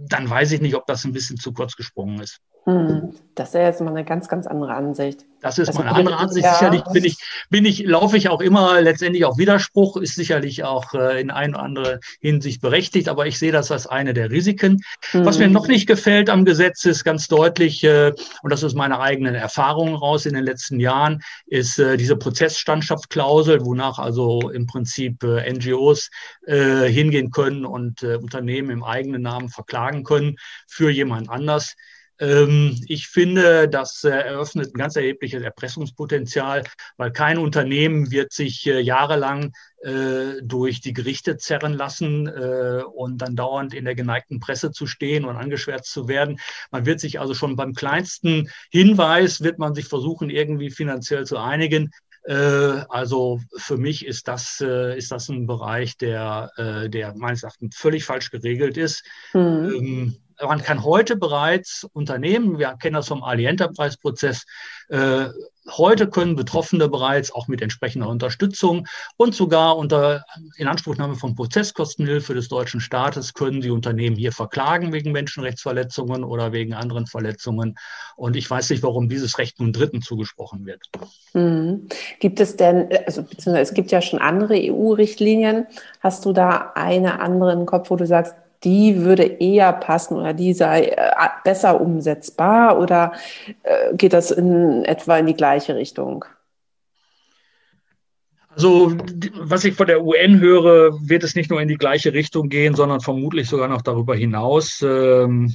[0.09, 2.41] dann weiß ich nicht, ob das ein bisschen zu kurz gesprungen ist.
[2.65, 5.27] Hm, das ist ja jetzt mal eine ganz, ganz andere Ansicht.
[5.43, 6.47] Das ist also, meine andere Ansicht.
[6.47, 6.55] Ja.
[6.55, 7.19] Sicherlich bin ich,
[7.51, 11.51] bin ich, laufe ich auch immer letztendlich auf Widerspruch, ist sicherlich auch äh, in ein
[11.51, 14.83] oder andere Hinsicht berechtigt, aber ich sehe das als eine der Risiken.
[15.13, 15.27] Mhm.
[15.27, 18.99] Was mir noch nicht gefällt am Gesetz ist ganz deutlich, äh, und das ist meine
[18.99, 25.23] eigenen Erfahrungen raus in den letzten Jahren, ist äh, diese Prozessstandschaftsklausel, wonach also im Prinzip
[25.23, 26.09] äh, NGOs
[26.47, 30.37] äh, hingehen können und äh, Unternehmen im eigenen Namen verklagen können
[30.67, 31.75] für jemand anders.
[32.21, 36.65] Ähm, ich finde, das äh, eröffnet ein ganz erhebliches Erpressungspotenzial,
[36.97, 39.53] weil kein Unternehmen wird sich äh, jahrelang
[39.83, 45.25] äh, durch die Gerichte zerren lassen und dann dauernd in der geneigten Presse zu stehen
[45.25, 46.39] und angeschwärzt zu werden.
[46.71, 51.37] Man wird sich also schon beim kleinsten Hinweis, wird man sich versuchen, irgendwie finanziell zu
[51.37, 51.91] einigen.
[52.27, 56.51] Also für mich ist das, ist das ein Bereich, der,
[56.89, 59.05] der meines Erachtens völlig falsch geregelt ist.
[59.35, 64.45] Mhm man kann heute bereits Unternehmen, wir kennen das vom Ali Enterprise Prozess,
[64.89, 65.27] äh,
[65.71, 70.25] heute können Betroffene bereits auch mit entsprechender Unterstützung und sogar unter
[70.57, 76.75] Inanspruchnahme von Prozesskostenhilfe des deutschen Staates können die Unternehmen hier verklagen wegen Menschenrechtsverletzungen oder wegen
[76.75, 77.77] anderen Verletzungen.
[78.17, 80.83] Und ich weiß nicht, warum dieses Recht nun Dritten zugesprochen wird.
[81.33, 81.89] Mhm.
[82.21, 85.67] Gibt es denn, also beziehungsweise es gibt ja schon andere EU-Richtlinien.
[86.01, 88.35] Hast du da eine andere im Kopf, wo du sagst,
[88.65, 91.13] die würde eher passen oder die sei äh,
[91.45, 93.13] besser umsetzbar oder
[93.63, 96.25] äh, geht das in etwa in die gleiche Richtung?
[98.51, 98.97] Also,
[99.35, 102.75] was ich von der UN höre, wird es nicht nur in die gleiche Richtung gehen,
[102.75, 104.81] sondern vermutlich sogar noch darüber hinaus.
[104.81, 105.53] Ähm,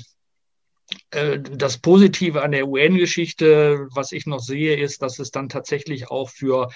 [1.11, 6.09] äh, das Positive an der UN-Geschichte, was ich noch sehe, ist, dass es dann tatsächlich
[6.11, 6.69] auch für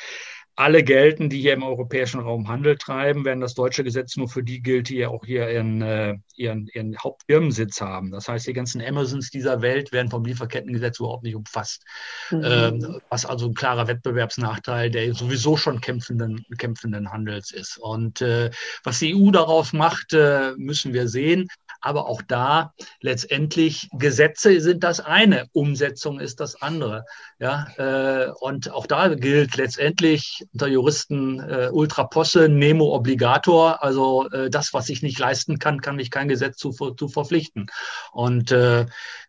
[0.55, 4.43] alle gelten, die hier im europäischen Raum Handel treiben, während das deutsche Gesetz nur für
[4.43, 8.11] die gilt, die ja auch hier ihren, äh, ihren, ihren Hauptfirmensitz haben.
[8.11, 11.83] Das heißt, die ganzen Amazons dieser Welt werden vom Lieferkettengesetz überhaupt nicht umfasst.
[12.29, 12.43] Mhm.
[12.43, 17.77] Ähm, was also ein klarer Wettbewerbsnachteil der sowieso schon kämpfenden, kämpfenden Handels ist.
[17.77, 18.51] Und äh,
[18.83, 21.47] was die EU darauf macht, äh, müssen wir sehen.
[21.81, 27.05] Aber auch da letztendlich Gesetze sind das eine, Umsetzung ist das andere.
[27.39, 33.83] Ja, äh, und auch da gilt letztendlich unter Juristen äh, ultra posse, nemo obligator.
[33.83, 37.67] Also äh, das, was ich nicht leisten kann, kann mich kein Gesetz zu, zu verpflichten.
[38.11, 38.85] Und äh,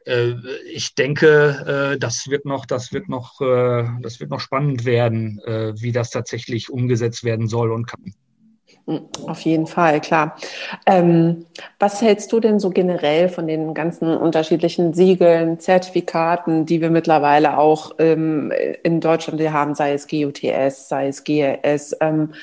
[0.07, 0.35] äh,
[0.73, 5.41] ich denke, äh, das wird noch, das wird noch, äh, das wird noch spannend werden,
[5.45, 8.15] äh, wie das tatsächlich umgesetzt werden soll und kann.
[8.87, 10.37] Hm, auf jeden Fall, klar.
[10.85, 11.47] Ähm,
[11.79, 17.57] was hältst du denn so generell von den ganzen unterschiedlichen Siegeln, Zertifikaten, die wir mittlerweile
[17.57, 22.35] auch ähm, in Deutschland haben, sei es GUTS, sei es GLS, ähm,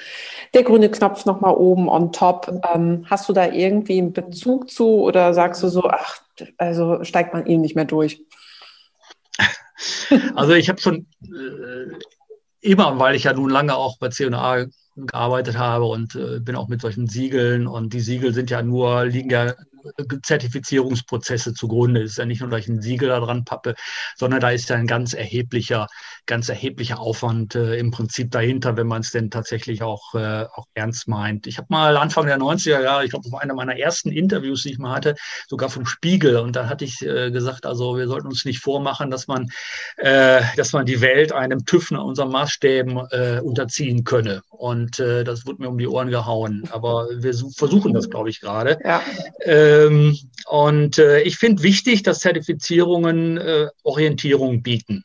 [0.55, 2.51] der grüne Knopf nochmal oben on top.
[2.73, 6.21] Ähm, hast du da irgendwie einen Bezug zu oder sagst du so, ach,
[6.57, 8.21] also steigt man ihm nicht mehr durch?
[10.35, 11.95] Also ich habe schon äh,
[12.59, 14.65] immer, weil ich ja nun lange auch bei C&A
[14.95, 19.05] gearbeitet habe und äh, bin auch mit solchen Siegeln und die Siegel sind ja nur,
[19.05, 19.53] liegen ja
[20.23, 22.01] Zertifizierungsprozesse zugrunde.
[22.03, 23.75] Es ist ja nicht nur, dass ich ein Siegel da dran pappe,
[24.15, 25.87] sondern da ist ja ein ganz erheblicher,
[26.26, 30.65] ganz erheblicher Aufwand äh, im Prinzip dahinter, wenn man es denn tatsächlich auch, äh, auch
[30.74, 31.47] ernst meint.
[31.47, 34.72] Ich habe mal Anfang der 90er Jahre, ich glaube, auf einer meiner ersten Interviews, die
[34.72, 35.15] ich mal hatte,
[35.47, 39.09] sogar vom Spiegel, und da hatte ich äh, gesagt, also wir sollten uns nicht vormachen,
[39.09, 39.49] dass man,
[39.97, 44.41] äh, dass man die Welt einem TÜV nach unseren Maßstäben äh, unterziehen könne.
[44.49, 46.67] Und äh, das wurde mir um die Ohren gehauen.
[46.72, 48.78] Aber wir versuchen das, glaube ich, gerade.
[48.84, 49.01] Ja.
[49.39, 50.17] Äh, ähm,
[50.47, 55.03] und äh, ich finde wichtig, dass Zertifizierungen äh, Orientierung bieten.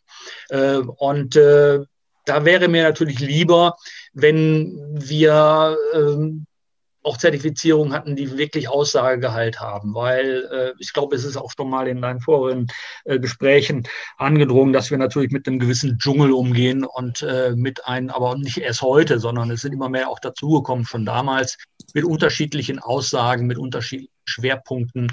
[0.49, 1.81] Äh, und äh,
[2.25, 3.77] da wäre mir natürlich lieber,
[4.13, 6.47] wenn wir ähm,
[7.07, 11.71] auch Zertifizierungen hatten, die wirklich Aussagegehalt haben, weil äh, ich glaube, es ist auch schon
[11.71, 12.67] mal in deinen vorigen
[13.05, 18.11] äh, Gesprächen angedrungen, dass wir natürlich mit einem gewissen Dschungel umgehen und äh, mit einem,
[18.11, 21.59] aber nicht erst heute, sondern es sind immer mehr auch dazugekommen, schon damals
[21.95, 25.13] mit unterschiedlichen Aussagen, mit unterschiedlichen Schwerpunkten.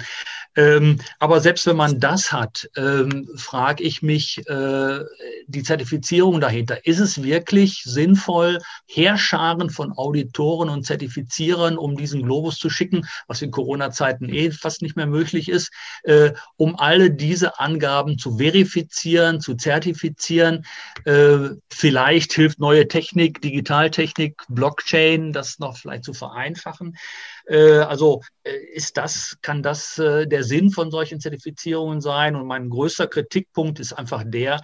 [0.56, 5.00] Ähm, aber selbst wenn man das hat, ähm, frage ich mich, äh,
[5.46, 12.58] die Zertifizierung dahinter, ist es wirklich sinnvoll, Heerscharen von Auditoren und Zertifizierern um diesen Globus
[12.58, 15.72] zu schicken, was in Corona-Zeiten eh fast nicht mehr möglich ist,
[16.04, 20.64] äh, um alle diese Angaben zu verifizieren, zu zertifizieren?
[21.04, 26.96] Äh, vielleicht hilft neue Technik, Digitaltechnik, Blockchain, das noch vielleicht zu vereinfachen.
[27.46, 32.36] Äh, also äh, ist das, kann das äh, der Sinn von solchen Zertifizierungen sein?
[32.36, 34.62] Und mein größter Kritikpunkt ist einfach der,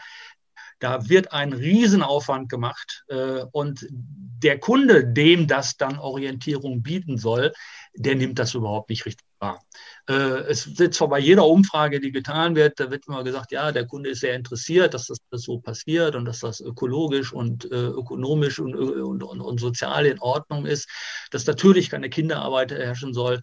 [0.78, 3.04] da wird ein Riesenaufwand gemacht
[3.52, 7.52] und der Kunde, dem das dann Orientierung bieten soll,
[7.94, 9.64] der nimmt das überhaupt nicht richtig wahr.
[10.08, 10.12] Äh,
[10.48, 13.86] es wird zwar bei jeder Umfrage, die getan wird, da wird immer gesagt, ja, der
[13.86, 17.86] Kunde ist sehr interessiert, dass das, das so passiert und dass das ökologisch und äh,
[17.86, 20.88] ökonomisch und, und, und, und sozial in Ordnung ist,
[21.30, 23.40] dass natürlich keine Kinderarbeit herrschen soll.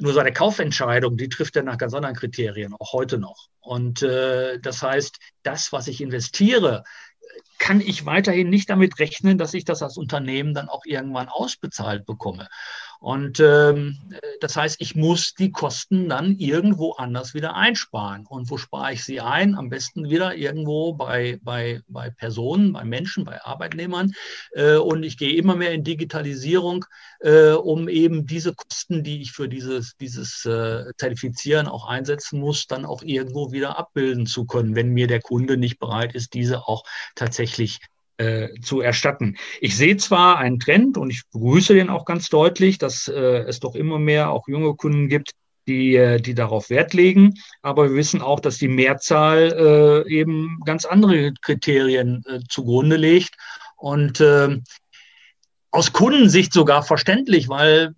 [0.00, 3.48] Nur seine Kaufentscheidung, die trifft er nach ganz anderen Kriterien, auch heute noch.
[3.60, 6.84] Und äh, das heißt, das, was ich investiere,
[7.58, 12.06] kann ich weiterhin nicht damit rechnen, dass ich das als Unternehmen dann auch irgendwann ausbezahlt
[12.06, 12.48] bekomme.
[13.00, 13.96] Und ähm,
[14.40, 18.26] das heißt, ich muss die Kosten dann irgendwo anders wieder einsparen.
[18.26, 19.54] Und wo spare ich sie ein?
[19.54, 24.12] Am besten wieder irgendwo bei, bei, bei Personen, bei Menschen, bei Arbeitnehmern.
[24.52, 26.84] Äh, und ich gehe immer mehr in Digitalisierung,
[27.20, 32.66] äh, um eben diese Kosten, die ich für dieses, dieses äh, Zertifizieren auch einsetzen muss,
[32.66, 36.66] dann auch irgendwo wieder abbilden zu können, wenn mir der Kunde nicht bereit ist, diese
[36.66, 36.82] auch
[37.14, 37.78] tatsächlich
[38.18, 39.36] äh, zu erstatten.
[39.60, 43.60] Ich sehe zwar einen Trend und ich begrüße den auch ganz deutlich, dass äh, es
[43.60, 45.30] doch immer mehr auch junge Kunden gibt,
[45.66, 47.34] die, äh, die darauf Wert legen.
[47.62, 53.36] Aber wir wissen auch, dass die Mehrzahl äh, eben ganz andere Kriterien äh, zugrunde legt.
[53.76, 54.58] Und äh,
[55.70, 57.94] aus Kundensicht sogar verständlich, weil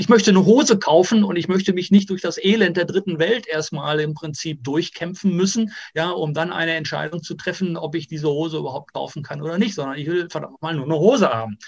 [0.00, 3.18] ich möchte eine Hose kaufen und ich möchte mich nicht durch das Elend der dritten
[3.18, 8.08] Welt erstmal im Prinzip durchkämpfen müssen, ja, um dann eine Entscheidung zu treffen, ob ich
[8.08, 11.28] diese Hose überhaupt kaufen kann oder nicht, sondern ich will verdammt mal nur eine Hose
[11.28, 11.58] haben.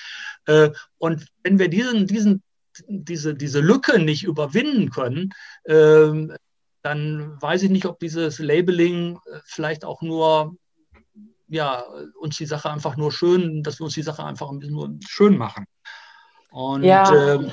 [0.47, 2.43] Äh, und wenn wir diesen, diesen,
[2.89, 5.35] diese, diese Lücke nicht überwinden können,
[5.67, 6.35] ähm,
[6.81, 10.57] dann weiß ich nicht, ob dieses Labeling äh, vielleicht auch nur
[11.49, 11.85] ja,
[12.19, 14.95] uns die Sache einfach nur schön, dass wir uns die Sache einfach ein bisschen nur
[15.07, 15.67] schön machen.
[16.51, 17.35] Und ja.
[17.35, 17.51] ähm,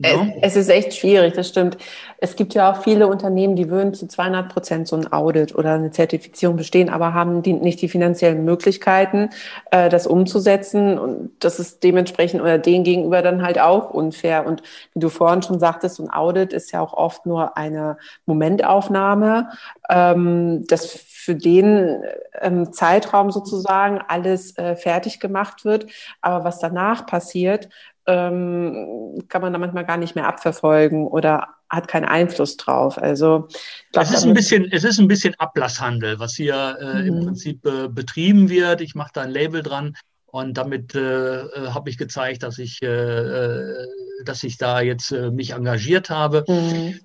[0.00, 0.32] No?
[0.42, 1.76] Es ist echt schwierig, das stimmt.
[2.18, 5.72] Es gibt ja auch viele Unternehmen, die würden zu 200 Prozent so ein Audit oder
[5.72, 9.30] eine Zertifizierung bestehen, aber haben die, nicht die finanziellen Möglichkeiten,
[9.72, 11.00] äh, das umzusetzen.
[11.00, 14.46] Und das ist dementsprechend oder denen gegenüber dann halt auch unfair.
[14.46, 14.62] Und
[14.94, 19.48] wie du vorhin schon sagtest, so ein Audit ist ja auch oft nur eine Momentaufnahme,
[19.90, 22.04] ähm, das für den
[22.40, 25.86] ähm, Zeitraum sozusagen alles äh, fertig gemacht wird.
[26.20, 27.68] Aber was danach passiert,
[28.08, 32.96] ähm, kann man da manchmal gar nicht mehr abverfolgen oder hat keinen Einfluss drauf.
[32.96, 33.48] Also
[33.92, 37.06] glaub, es ist ein bisschen, es ist ein bisschen Ablasshandel, was hier äh, mhm.
[37.06, 38.80] im Prinzip äh, betrieben wird.
[38.80, 39.94] Ich mache da ein Label dran
[40.24, 43.86] und damit äh, äh habe ich gezeigt, dass ich, äh, äh,
[44.24, 46.44] dass ich da jetzt mich engagiert habe.
[46.48, 46.98] Mhm.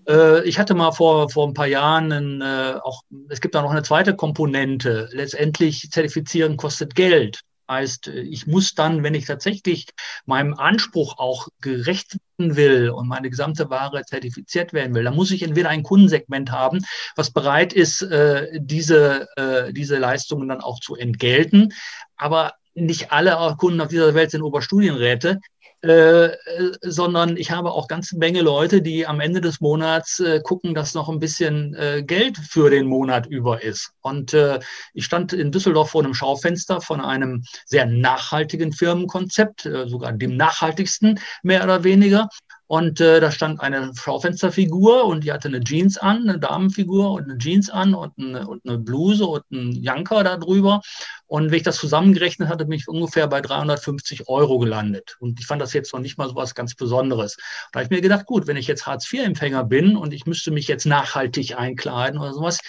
[0.46, 3.70] Ich hatte mal vor, vor ein paar Jahren ein, äh, auch, es gibt da noch
[3.70, 5.10] eine zweite Komponente.
[5.12, 7.42] Letztendlich zertifizieren kostet Geld.
[7.70, 9.88] Heißt, ich muss dann, wenn ich tatsächlich
[10.26, 15.32] meinem Anspruch auch gerecht werden will und meine gesamte Ware zertifiziert werden will, dann muss
[15.32, 16.80] ich entweder ein Kundensegment haben,
[17.16, 21.74] was bereit ist, äh, diese, äh, diese Leistungen dann auch zu entgelten.
[22.18, 25.40] Aber nicht alle Kunden auf dieser Welt sind Oberstudienräte.
[25.84, 26.38] Äh,
[26.82, 30.94] sondern ich habe auch ganz Menge Leute, die am Ende des Monats äh, gucken, dass
[30.94, 33.92] noch ein bisschen äh, Geld für den Monat über ist.
[34.00, 34.62] Und äh,
[34.94, 40.38] ich stand in Düsseldorf vor einem Schaufenster von einem sehr nachhaltigen Firmenkonzept, äh, sogar dem
[40.38, 42.30] nachhaltigsten mehr oder weniger.
[42.68, 47.24] Und äh, da stand eine Schaufensterfigur und die hatte eine Jeans an, eine Damenfigur und
[47.24, 50.82] eine Jeans an und eine, und eine Bluse und ein Janker da drüber.
[51.28, 55.18] Und wenn ich das zusammengerechnet hatte, bin ich ungefähr bei 350 Euro gelandet.
[55.20, 57.38] Und ich fand das jetzt noch nicht mal so was ganz Besonderes.
[57.72, 60.68] Da habe ich mir gedacht, gut, wenn ich jetzt Hartz-IV-Empfänger bin und ich müsste mich
[60.68, 62.60] jetzt nachhaltig einkleiden oder sowas,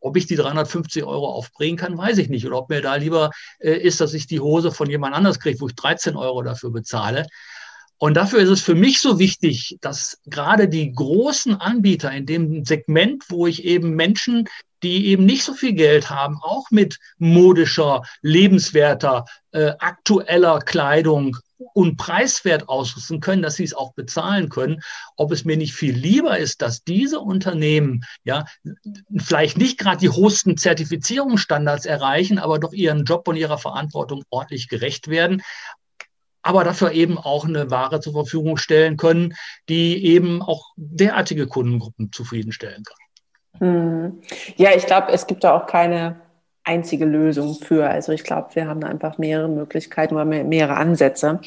[0.00, 2.46] ob ich die 350 Euro aufbringen kann, weiß ich nicht.
[2.46, 5.60] Oder ob mir da lieber äh, ist, dass ich die Hose von jemand anders kriege,
[5.60, 7.26] wo ich 13 Euro dafür bezahle.
[7.98, 12.64] Und dafür ist es für mich so wichtig, dass gerade die großen Anbieter in dem
[12.64, 14.48] Segment, wo ich eben Menschen,
[14.84, 21.36] die eben nicht so viel Geld haben, auch mit modischer, lebenswerter, äh, aktueller Kleidung
[21.74, 24.80] und preiswert ausrüsten können, dass sie es auch bezahlen können,
[25.16, 28.44] ob es mir nicht viel lieber ist, dass diese Unternehmen ja
[29.16, 34.68] vielleicht nicht gerade die hochsten Zertifizierungsstandards erreichen, aber doch ihren Job und ihrer Verantwortung ordentlich
[34.68, 35.42] gerecht werden,
[36.48, 39.34] aber dafür eben auch eine Ware zur Verfügung stellen können,
[39.68, 42.96] die eben auch derartige Kundengruppen zufriedenstellen kann.
[43.58, 44.22] Hm.
[44.56, 46.22] Ja, ich glaube, es gibt da auch keine
[46.68, 47.88] einzige Lösung für.
[47.88, 51.40] Also ich glaube, wir haben da einfach mehrere Möglichkeiten oder mehrere Ansätze.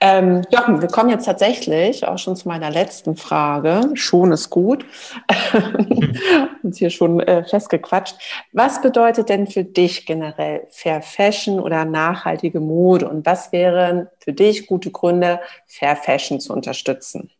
[0.00, 3.90] Ähm, Jochen, wir kommen jetzt tatsächlich auch schon zu meiner letzten Frage.
[3.94, 4.84] Schon ist gut.
[6.64, 8.16] Uns hier schon äh, festgequatscht.
[8.52, 13.08] Was bedeutet denn für dich generell Fair Fashion oder nachhaltige Mode?
[13.08, 17.30] Und was wären für dich gute Gründe, Fair Fashion zu unterstützen?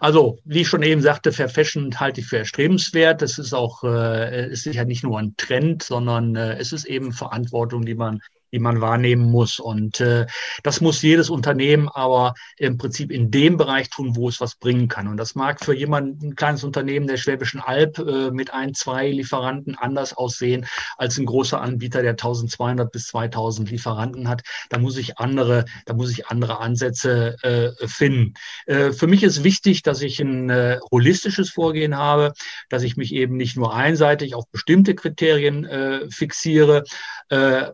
[0.00, 3.22] Also, wie ich schon eben sagte, Fair Fashion halte ich für erstrebenswert.
[3.22, 7.12] Das ist auch, äh, ist ja nicht nur ein Trend, sondern äh, es ist eben
[7.12, 8.20] Verantwortung, die man
[8.56, 9.58] die man wahrnehmen muss.
[9.58, 10.24] Und äh,
[10.62, 14.88] das muss jedes Unternehmen aber im Prinzip in dem Bereich tun, wo es was bringen
[14.88, 15.08] kann.
[15.08, 19.10] Und das mag für jemanden, ein kleines Unternehmen der Schwäbischen Alb äh, mit ein, zwei
[19.10, 20.64] Lieferanten anders aussehen
[20.96, 24.40] als ein großer Anbieter, der 1200 bis 2000 Lieferanten hat.
[24.70, 28.32] Da muss ich andere, da muss ich andere Ansätze äh, finden.
[28.64, 32.32] Äh, für mich ist wichtig, dass ich ein äh, holistisches Vorgehen habe,
[32.70, 36.84] dass ich mich eben nicht nur einseitig auf bestimmte Kriterien äh, fixiere,
[37.28, 37.66] äh,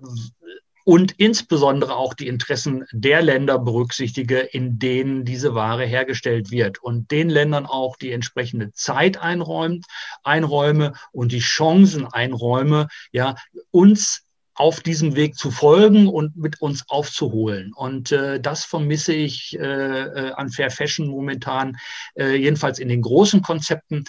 [0.85, 7.11] und insbesondere auch die Interessen der Länder berücksichtige, in denen diese Ware hergestellt wird und
[7.11, 9.87] den Ländern auch die entsprechende Zeit einräumt,
[10.22, 13.37] einräume und die Chancen einräume, ja,
[13.70, 14.24] uns
[14.55, 17.72] auf diesem Weg zu folgen und mit uns aufzuholen.
[17.74, 21.76] Und äh, das vermisse ich äh, äh an Fair Fashion momentan,
[22.14, 24.05] äh, jedenfalls in den großen Konzepten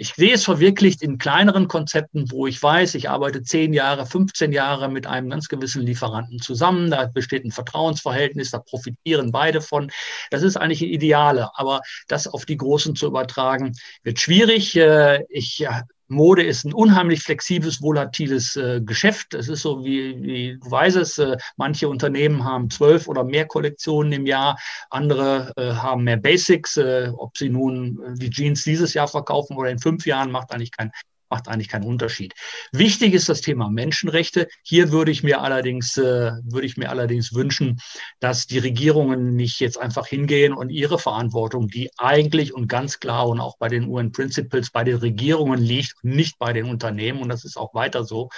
[0.00, 4.52] ich sehe es verwirklicht in kleineren Konzepten, wo ich weiß, ich arbeite zehn Jahre, 15
[4.52, 6.88] Jahre mit einem ganz gewissen Lieferanten zusammen.
[6.92, 9.90] Da besteht ein Vertrauensverhältnis, da profitieren beide von.
[10.30, 11.50] Das ist eigentlich ein Ideale.
[11.54, 13.72] Aber das auf die Großen zu übertragen,
[14.04, 14.76] wird schwierig.
[14.76, 15.66] Äh, ich
[16.08, 19.34] Mode ist ein unheimlich flexibles, volatiles äh, Geschäft.
[19.34, 23.46] Es ist so, wie, wie du weißt es, äh, manche Unternehmen haben zwölf oder mehr
[23.46, 24.58] Kollektionen im Jahr,
[24.90, 26.76] andere äh, haben mehr Basics.
[26.78, 30.50] Äh, ob sie nun äh, die Jeans dieses Jahr verkaufen oder in fünf Jahren, macht
[30.50, 30.92] eigentlich keinen
[31.30, 32.34] macht eigentlich keinen Unterschied.
[32.72, 34.48] Wichtig ist das Thema Menschenrechte.
[34.62, 37.80] Hier würde ich mir allerdings, äh, würde ich mir allerdings wünschen,
[38.20, 43.28] dass die Regierungen nicht jetzt einfach hingehen und ihre Verantwortung, die eigentlich und ganz klar
[43.28, 47.28] und auch bei den UN Principles bei den Regierungen liegt, nicht bei den Unternehmen, und
[47.28, 48.28] das ist auch weiter so,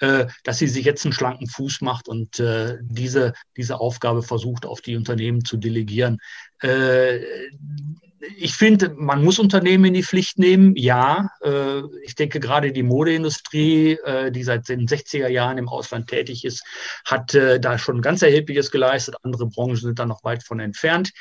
[0.00, 4.66] äh, dass sie sich jetzt einen schlanken Fuß macht und äh, diese, diese Aufgabe versucht,
[4.66, 6.18] auf die Unternehmen zu delegieren.
[6.60, 7.20] Äh,
[8.36, 10.74] ich finde, man muss Unternehmen in die Pflicht nehmen.
[10.76, 16.08] Ja, äh, ich denke gerade die Modeindustrie, äh, die seit den 60er Jahren im Ausland
[16.08, 16.64] tätig ist,
[17.04, 19.16] hat äh, da schon ganz erhebliches geleistet.
[19.22, 21.12] Andere Branchen sind da noch weit von entfernt.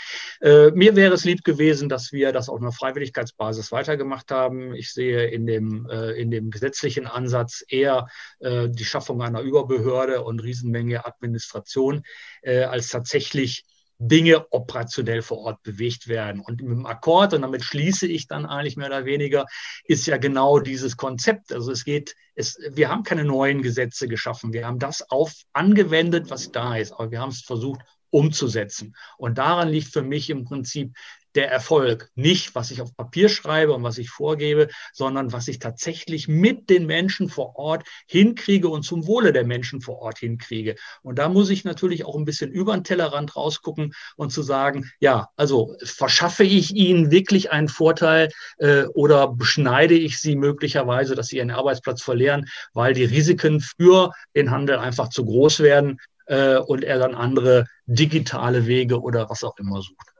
[0.41, 4.74] Äh, mir wäre es lieb gewesen, dass wir das auf einer Freiwilligkeitsbasis weitergemacht haben.
[4.74, 8.08] Ich sehe in dem, äh, in dem gesetzlichen Ansatz eher
[8.39, 12.04] äh, die Schaffung einer Überbehörde und Riesenmenge Administration
[12.43, 13.66] als tatsächlich
[13.98, 16.41] Dinge operationell vor Ort bewegt werden.
[16.41, 19.46] Und mit dem Akkord, und damit schließe ich dann eigentlich mehr oder weniger,
[19.86, 21.54] ist ja genau dieses Konzept.
[21.54, 24.54] Also es geht, es, wir haben keine neuen Gesetze geschaffen.
[24.54, 26.91] Wir haben das auf angewendet, was da ist.
[26.91, 28.96] Aber wir haben es versucht umzusetzen.
[29.18, 30.96] Und daran liegt für mich im Prinzip
[31.36, 32.09] der Erfolg.
[32.15, 36.69] Nicht, was ich auf Papier schreibe und was ich vorgebe, sondern was ich tatsächlich mit
[36.69, 40.75] den Menschen vor Ort hinkriege und zum Wohle der Menschen vor Ort hinkriege.
[41.01, 44.89] Und da muss ich natürlich auch ein bisschen über den Tellerrand rausgucken und zu sagen,
[44.99, 51.27] ja, also verschaffe ich ihnen wirklich einen Vorteil äh, oder beschneide ich sie möglicherweise, dass
[51.27, 56.57] sie ihren Arbeitsplatz verlieren, weil die Risiken für den Handel einfach zu groß werden äh,
[56.57, 60.14] und er dann andere digitale Wege oder was auch immer sucht.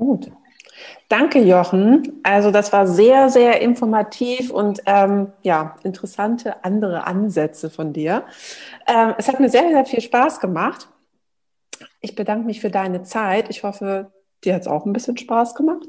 [0.00, 0.32] Gut.
[1.08, 2.20] Danke, Jochen.
[2.22, 8.24] Also das war sehr, sehr informativ und ähm, ja, interessante andere Ansätze von dir.
[8.86, 10.88] Ähm, es hat mir sehr, sehr viel Spaß gemacht.
[12.00, 13.50] Ich bedanke mich für deine Zeit.
[13.50, 14.10] Ich hoffe,
[14.44, 15.86] Dir hat es auch ein bisschen Spaß gemacht.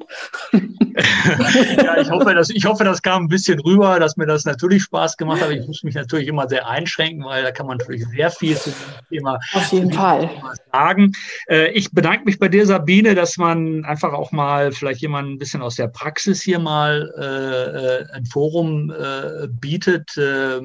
[0.51, 4.83] ja, ich hoffe, dass, ich hoffe, das kam ein bisschen rüber, dass mir das natürlich
[4.83, 5.51] Spaß gemacht hat.
[5.51, 8.71] Ich muss mich natürlich immer sehr einschränken, weil da kann man natürlich sehr viel zu
[8.71, 10.29] dem Thema, Auf jeden Fall.
[10.71, 11.13] sagen.
[11.47, 15.37] Äh, ich bedanke mich bei dir, Sabine, dass man einfach auch mal vielleicht jemand ein
[15.37, 20.17] bisschen aus der Praxis hier mal äh, äh ein Forum äh, bietet.
[20.17, 20.59] Äh,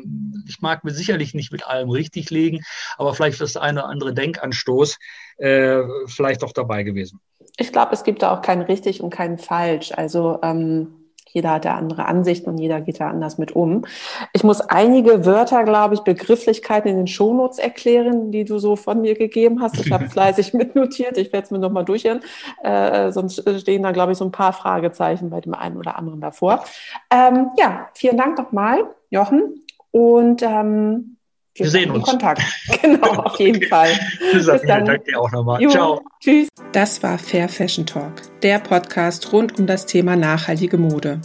[0.48, 2.64] ich mag mir sicherlich nicht mit allem richtig legen,
[2.98, 4.98] aber vielleicht das eine oder andere Denkanstoß
[5.38, 7.20] äh, vielleicht auch dabei gewesen.
[7.56, 9.92] Ich glaube, es gibt da auch kein richtig und kein falsch.
[9.92, 13.84] Also ähm, jeder hat da andere Ansichten und jeder geht da anders mit um.
[14.32, 19.02] Ich muss einige Wörter, glaube ich, Begrifflichkeiten in den Shownotes erklären, die du so von
[19.02, 19.78] mir gegeben hast.
[19.78, 21.18] Ich habe fleißig mitnotiert.
[21.18, 22.20] Ich werde es mir nochmal durchhören.
[22.62, 26.22] Äh, sonst stehen da, glaube ich, so ein paar Fragezeichen bei dem einen oder anderen
[26.22, 26.64] davor.
[27.10, 29.62] Ähm, ja, vielen Dank nochmal, Jochen.
[29.90, 31.15] Und ähm,
[31.58, 32.04] wir, sehen uns.
[32.04, 32.42] Kontakt.
[32.82, 33.88] Genau, auf jeden Fall.
[34.38, 35.60] Sabine, danke dir auch nochmal.
[35.60, 36.02] Jo, Ciao.
[36.20, 36.48] Tschüss.
[36.72, 41.20] Das war Fair Fashion Talk, der Podcast rund um das Thema nachhaltige Mode.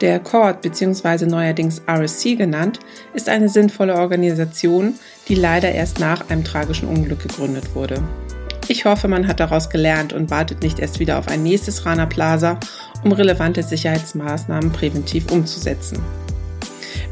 [0.00, 1.26] Der Accord bzw.
[1.26, 2.80] neuerdings RSC genannt,
[3.14, 4.94] ist eine sinnvolle Organisation,
[5.28, 8.02] die leider erst nach einem tragischen Unglück gegründet wurde.
[8.68, 12.06] Ich hoffe, man hat daraus gelernt und wartet nicht erst wieder auf ein nächstes Rana
[12.06, 12.58] Plaza,
[13.04, 16.02] um relevante Sicherheitsmaßnahmen präventiv umzusetzen.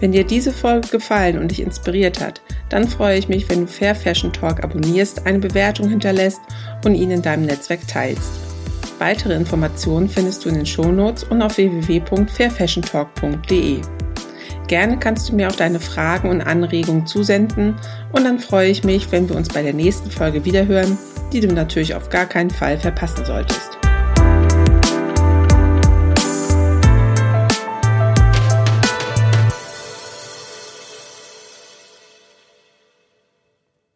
[0.01, 2.41] Wenn dir diese Folge gefallen und dich inspiriert hat,
[2.71, 6.41] dann freue ich mich, wenn du Fair Fashion Talk abonnierst, eine Bewertung hinterlässt
[6.85, 8.31] und ihn in deinem Netzwerk teilst.
[8.99, 13.81] Weitere Informationen findest du in den Shownotes und auf www.fairfashiontalk.de.
[14.69, 17.75] Gerne kannst du mir auch deine Fragen und Anregungen zusenden
[18.13, 20.97] und dann freue ich mich, wenn wir uns bei der nächsten Folge wiederhören,
[21.33, 23.80] die du natürlich auf gar keinen Fall verpassen solltest.